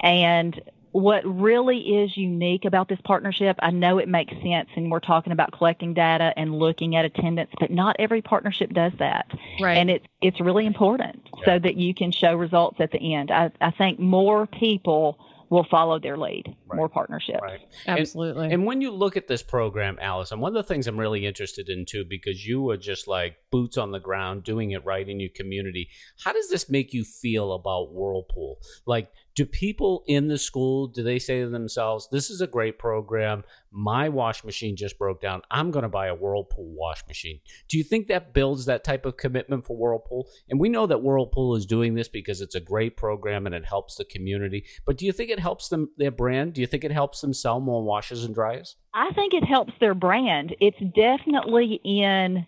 And 0.00 0.60
what 0.92 1.22
really 1.24 1.78
is 1.78 2.16
unique 2.16 2.64
about 2.64 2.88
this 2.88 3.00
partnership, 3.04 3.56
I 3.60 3.70
know 3.70 3.98
it 3.98 4.08
makes 4.08 4.32
sense 4.42 4.68
and 4.76 4.90
we're 4.90 5.00
talking 5.00 5.32
about 5.32 5.52
collecting 5.52 5.94
data 5.94 6.32
and 6.36 6.54
looking 6.54 6.96
at 6.96 7.04
attendance, 7.04 7.50
but 7.60 7.70
not 7.70 7.96
every 7.98 8.22
partnership 8.22 8.72
does 8.72 8.92
that. 8.98 9.26
right. 9.60 9.76
And 9.76 9.90
it's 9.90 10.06
it's 10.20 10.40
really 10.40 10.66
important 10.66 11.28
so 11.44 11.58
that 11.58 11.76
you 11.76 11.94
can 11.94 12.10
show 12.10 12.34
results 12.34 12.80
at 12.80 12.90
the 12.90 13.14
end. 13.14 13.30
I, 13.30 13.50
I 13.60 13.70
think 13.70 13.98
more 13.98 14.46
people 14.46 15.18
will 15.50 15.64
follow 15.64 15.98
their 15.98 16.16
lead, 16.16 16.54
more 16.74 16.88
partnerships. 16.88 17.40
right. 17.42 17.60
Absolutely. 17.86 18.52
And 18.52 18.66
when 18.66 18.80
you 18.80 18.90
look 18.90 19.16
at 19.16 19.28
this 19.28 19.42
program, 19.42 19.98
Allison, 20.00 20.40
one 20.40 20.54
of 20.54 20.62
the 20.62 20.68
things 20.68 20.86
I'm 20.86 21.00
really 21.00 21.24
interested 21.24 21.68
in 21.68 21.86
too, 21.86 22.04
because 22.04 22.46
you 22.46 22.68
are 22.70 22.76
just 22.76 23.08
like 23.08 23.36
boots 23.50 23.78
on 23.78 23.90
the 23.90 24.00
ground, 24.00 24.44
doing 24.44 24.72
it 24.72 24.84
right 24.84 25.08
in 25.08 25.20
your 25.20 25.30
community. 25.34 25.88
How 26.22 26.32
does 26.32 26.50
this 26.50 26.68
make 26.68 26.92
you 26.92 27.04
feel 27.04 27.52
about 27.52 27.92
Whirlpool? 27.92 28.58
Like, 28.84 29.10
do 29.38 29.46
people 29.46 30.02
in 30.08 30.26
the 30.26 30.36
school 30.36 30.88
do 30.88 31.00
they 31.00 31.20
say 31.20 31.42
to 31.42 31.48
themselves, 31.48 32.08
"This 32.10 32.28
is 32.28 32.40
a 32.40 32.46
great 32.48 32.76
program. 32.76 33.44
My 33.70 34.08
wash 34.08 34.42
machine 34.42 34.74
just 34.74 34.98
broke 34.98 35.20
down. 35.20 35.42
I'm 35.48 35.70
going 35.70 35.84
to 35.84 35.88
buy 35.88 36.08
a 36.08 36.14
Whirlpool 36.14 36.74
wash 36.74 37.06
machine." 37.06 37.38
Do 37.68 37.78
you 37.78 37.84
think 37.84 38.08
that 38.08 38.34
builds 38.34 38.64
that 38.64 38.82
type 38.82 39.06
of 39.06 39.16
commitment 39.16 39.64
for 39.64 39.76
Whirlpool? 39.76 40.26
And 40.48 40.58
we 40.58 40.68
know 40.68 40.88
that 40.88 41.04
Whirlpool 41.04 41.54
is 41.54 41.66
doing 41.66 41.94
this 41.94 42.08
because 42.08 42.40
it's 42.40 42.56
a 42.56 42.60
great 42.60 42.96
program 42.96 43.46
and 43.46 43.54
it 43.54 43.64
helps 43.64 43.94
the 43.94 44.04
community. 44.04 44.64
But 44.84 44.98
do 44.98 45.06
you 45.06 45.12
think 45.12 45.30
it 45.30 45.38
helps 45.38 45.68
them 45.68 45.90
their 45.96 46.10
brand? 46.10 46.54
Do 46.54 46.60
you 46.60 46.66
think 46.66 46.82
it 46.82 46.90
helps 46.90 47.20
them 47.20 47.32
sell 47.32 47.60
more 47.60 47.84
washers 47.84 48.24
and 48.24 48.34
dryers? 48.34 48.74
I 48.92 49.12
think 49.12 49.34
it 49.34 49.44
helps 49.44 49.72
their 49.78 49.94
brand. 49.94 50.56
It's 50.58 50.80
definitely 50.96 51.80
in, 51.84 52.44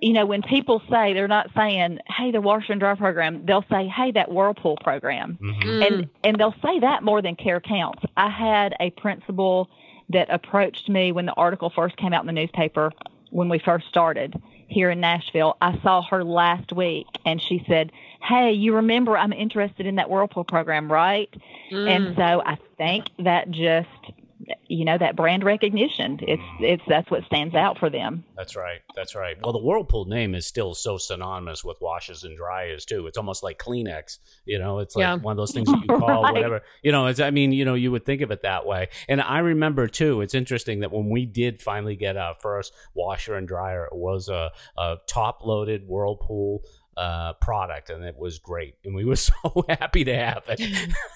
you 0.00 0.12
know, 0.12 0.26
when 0.26 0.42
people 0.42 0.82
say 0.90 1.12
they're 1.12 1.28
not 1.28 1.50
saying, 1.56 1.98
"Hey, 2.08 2.30
the 2.30 2.40
washer 2.40 2.72
and 2.72 2.80
dryer 2.80 2.96
program," 2.96 3.44
they'll 3.44 3.64
say, 3.70 3.86
"Hey, 3.86 4.10
that 4.12 4.30
Whirlpool 4.30 4.76
program," 4.82 5.38
Mm. 5.40 5.86
and 5.86 6.08
and 6.24 6.36
they'll 6.36 6.54
say 6.62 6.78
that 6.80 7.02
more 7.02 7.22
than 7.22 7.36
care 7.36 7.60
counts. 7.60 8.02
I 8.16 8.28
had 8.28 8.74
a 8.80 8.90
principal 8.90 9.68
that 10.10 10.28
approached 10.30 10.88
me 10.88 11.12
when 11.12 11.26
the 11.26 11.32
article 11.34 11.70
first 11.70 11.96
came 11.96 12.12
out 12.12 12.22
in 12.22 12.26
the 12.26 12.32
newspaper 12.32 12.92
when 13.30 13.48
we 13.48 13.58
first 13.58 13.86
started 13.88 14.40
here 14.68 14.90
in 14.90 15.00
Nashville. 15.00 15.56
I 15.60 15.78
saw 15.82 16.02
her 16.02 16.24
last 16.24 16.72
week, 16.72 17.06
and 17.24 17.40
she 17.40 17.64
said, 17.68 17.92
"Hey, 18.22 18.52
you 18.52 18.74
remember 18.74 19.16
I'm 19.16 19.32
interested 19.32 19.86
in 19.86 19.96
that 19.96 20.10
Whirlpool 20.10 20.44
program, 20.44 20.90
right?" 20.90 21.30
Mm. 21.70 21.88
And 21.88 22.16
so 22.16 22.42
I 22.44 22.56
think 22.76 23.06
that 23.18 23.50
just 23.50 23.88
you 24.66 24.84
know 24.84 24.96
that 24.98 25.16
brand 25.16 25.44
recognition 25.44 26.18
it's 26.22 26.40
mm-hmm. 26.42 26.64
it's 26.64 26.82
that's 26.88 27.10
what 27.10 27.24
stands 27.24 27.54
out 27.54 27.78
for 27.78 27.90
them 27.90 28.24
That's 28.36 28.56
right. 28.56 28.80
That's 28.96 29.14
right. 29.14 29.36
Well, 29.42 29.52
the 29.52 29.62
Whirlpool 29.62 30.06
name 30.06 30.34
is 30.34 30.46
still 30.46 30.74
so 30.74 30.98
synonymous 30.98 31.62
with 31.64 31.76
washers 31.80 32.24
and 32.24 32.36
dryers 32.36 32.84
too. 32.84 33.06
It's 33.06 33.16
almost 33.16 33.42
like 33.42 33.58
Kleenex. 33.58 34.18
You 34.44 34.58
know, 34.58 34.80
it's 34.80 34.96
like 34.96 35.02
Yeah. 35.02 35.14
one 35.16 35.32
of 35.32 35.36
those 35.36 35.52
things 35.52 35.70
that 35.70 35.80
you 35.80 35.86
call 35.98 36.22
Right. 36.22 36.34
whatever. 36.34 36.62
You 36.82 36.92
know, 36.92 37.06
it's. 37.06 37.20
I 37.20 37.30
mean, 37.30 37.52
you 37.52 37.64
know, 37.64 37.74
you 37.74 37.92
would 37.92 38.04
think 38.04 38.20
of 38.22 38.30
it 38.30 38.42
that 38.42 38.66
way. 38.66 38.88
And 39.08 39.20
I 39.20 39.38
remember 39.38 39.86
too. 39.86 40.20
It's 40.22 40.34
interesting 40.34 40.80
that 40.80 40.90
when 40.92 41.08
we 41.08 41.24
did 41.26 41.60
finally 41.60 41.94
get 41.96 42.16
our 42.16 42.34
first 42.40 42.72
washer 42.94 43.36
and 43.36 43.46
dryer, 43.46 43.84
it 43.86 43.96
was 43.96 44.28
a, 44.28 44.50
a 44.76 44.96
top-loaded 45.06 45.86
Whirlpool 45.86 46.62
uh, 46.96 47.32
product, 47.34 47.90
and 47.90 48.04
it 48.04 48.16
was 48.16 48.38
great. 48.38 48.74
And 48.84 48.94
we 48.94 49.04
were 49.04 49.16
so 49.30 49.32
happy 49.68 50.04
to 50.04 50.14
have 50.14 50.44
it. 50.48 50.60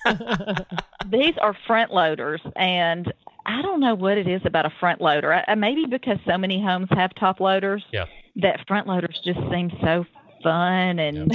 these 1.11 1.35
are 1.41 1.57
front 1.67 1.93
loaders 1.93 2.41
and 2.57 3.13
i 3.45 3.63
don't 3.63 3.79
know 3.81 3.95
what 3.95 4.19
it 4.19 4.27
is 4.27 4.41
about 4.45 4.67
a 4.67 4.73
front 4.81 5.01
loader 5.01 5.33
I, 5.47 5.55
maybe 5.55 5.85
because 5.89 6.19
so 6.27 6.37
many 6.37 6.61
homes 6.61 6.89
have 6.91 7.15
top 7.15 7.39
loaders 7.41 7.85
Yeah. 7.93 8.07
that 8.37 8.67
front 8.67 8.87
loaders 8.89 9.21
just 9.25 9.39
seem 9.53 9.71
so 9.83 10.05
fun 10.47 10.99
and 10.99 11.33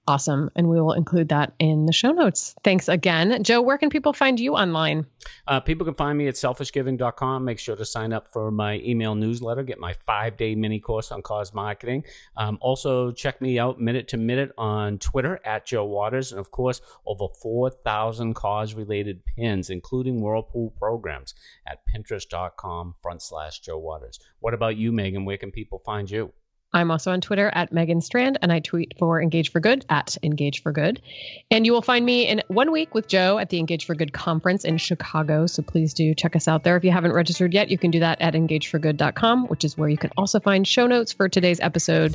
Awesome. 0.08 0.50
And 0.54 0.68
we 0.68 0.80
will 0.80 0.92
include 0.92 1.30
that 1.30 1.54
in 1.58 1.86
the 1.86 1.92
show 1.92 2.12
notes. 2.12 2.54
Thanks 2.62 2.88
again. 2.88 3.42
Joe, 3.42 3.60
where 3.60 3.76
can 3.76 3.90
people 3.90 4.12
find 4.12 4.38
you 4.38 4.54
online? 4.54 5.04
Uh, 5.48 5.58
people 5.58 5.84
can 5.84 5.94
find 5.94 6.16
me 6.16 6.28
at 6.28 6.34
selfishgiving.com. 6.34 7.44
Make 7.44 7.58
sure 7.58 7.74
to 7.74 7.84
sign 7.84 8.12
up 8.12 8.28
for 8.32 8.52
my 8.52 8.78
email 8.84 9.16
newsletter. 9.16 9.64
Get 9.64 9.80
my 9.80 9.94
five 10.06 10.36
day 10.36 10.54
mini 10.54 10.78
course 10.78 11.10
on 11.10 11.22
cause 11.22 11.52
marketing. 11.52 12.04
Um, 12.36 12.56
also, 12.60 13.10
check 13.10 13.40
me 13.40 13.58
out 13.58 13.80
minute 13.80 14.06
to 14.08 14.16
minute 14.16 14.52
on 14.56 14.98
Twitter 14.98 15.40
at 15.44 15.66
Joe 15.66 15.84
Waters. 15.84 16.30
And 16.30 16.38
of 16.38 16.52
course, 16.52 16.80
over 17.04 17.26
4,000 17.42 18.34
cause 18.34 18.74
related 18.74 19.24
pins, 19.24 19.70
including 19.70 20.20
Whirlpool 20.20 20.72
programs 20.78 21.34
at 21.66 21.80
pinterest.com 21.92 22.94
front 23.02 23.22
slash 23.22 23.58
Joe 23.58 23.78
Waters. 23.78 24.20
What 24.38 24.54
about 24.54 24.76
you, 24.76 24.92
Megan? 24.92 25.24
Where 25.24 25.36
can 25.36 25.50
people 25.50 25.80
find 25.80 26.08
you? 26.08 26.32
I'm 26.76 26.90
also 26.90 27.10
on 27.10 27.22
Twitter 27.22 27.50
at 27.54 27.72
Megan 27.72 28.02
Strand, 28.02 28.38
and 28.42 28.52
I 28.52 28.60
tweet 28.60 28.98
for 28.98 29.22
Engage 29.22 29.50
for 29.50 29.60
Good 29.60 29.86
at 29.88 30.18
Engage 30.22 30.62
for 30.62 30.72
Good. 30.72 31.00
And 31.50 31.64
you 31.64 31.72
will 31.72 31.80
find 31.80 32.04
me 32.04 32.28
in 32.28 32.42
one 32.48 32.70
week 32.70 32.94
with 32.94 33.08
Joe 33.08 33.38
at 33.38 33.48
the 33.48 33.58
Engage 33.58 33.86
for 33.86 33.94
Good 33.94 34.12
conference 34.12 34.62
in 34.62 34.76
Chicago. 34.76 35.46
So 35.46 35.62
please 35.62 35.94
do 35.94 36.14
check 36.14 36.36
us 36.36 36.48
out 36.48 36.64
there. 36.64 36.76
If 36.76 36.84
you 36.84 36.90
haven't 36.90 37.14
registered 37.14 37.54
yet, 37.54 37.70
you 37.70 37.78
can 37.78 37.90
do 37.90 38.00
that 38.00 38.20
at 38.20 38.34
engageforgood.com, 38.34 39.46
which 39.46 39.64
is 39.64 39.78
where 39.78 39.88
you 39.88 39.96
can 39.96 40.10
also 40.18 40.38
find 40.38 40.68
show 40.68 40.86
notes 40.86 41.14
for 41.14 41.30
today's 41.30 41.60
episode, 41.60 42.14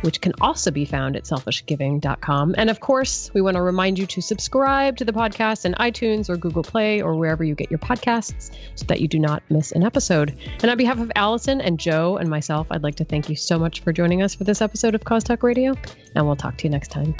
which 0.00 0.22
can 0.22 0.32
also 0.40 0.70
be 0.70 0.86
found 0.86 1.14
at 1.14 1.24
selfishgiving.com. 1.24 2.54
And 2.56 2.70
of 2.70 2.80
course, 2.80 3.30
we 3.34 3.42
want 3.42 3.56
to 3.56 3.62
remind 3.62 3.98
you 3.98 4.06
to 4.06 4.22
subscribe 4.22 4.96
to 4.96 5.04
the 5.04 5.12
podcast 5.12 5.66
in 5.66 5.74
iTunes 5.74 6.30
or 6.30 6.38
Google 6.38 6.62
Play 6.62 7.02
or 7.02 7.14
wherever 7.14 7.44
you 7.44 7.54
get 7.54 7.70
your 7.70 7.78
podcasts 7.78 8.56
so 8.74 8.86
that 8.86 9.02
you 9.02 9.08
do 9.08 9.18
not 9.18 9.42
miss 9.50 9.72
an 9.72 9.82
episode. 9.82 10.34
And 10.62 10.70
on 10.70 10.78
behalf 10.78 10.98
of 10.98 11.12
Allison 11.14 11.60
and 11.60 11.78
Joe 11.78 12.16
and 12.16 12.30
myself, 12.30 12.68
I'd 12.70 12.82
like 12.82 12.96
to 12.96 13.04
thank 13.04 13.28
you 13.28 13.36
so 13.36 13.58
much 13.58 13.80
for 13.80 13.92
joining 13.98 14.22
us 14.22 14.32
for 14.32 14.44
this 14.44 14.62
episode 14.62 14.94
of 14.94 15.02
Cause 15.02 15.24
Talk 15.24 15.42
Radio, 15.42 15.74
and 16.14 16.24
we'll 16.24 16.36
talk 16.36 16.56
to 16.58 16.62
you 16.62 16.70
next 16.70 16.92
time. 16.92 17.16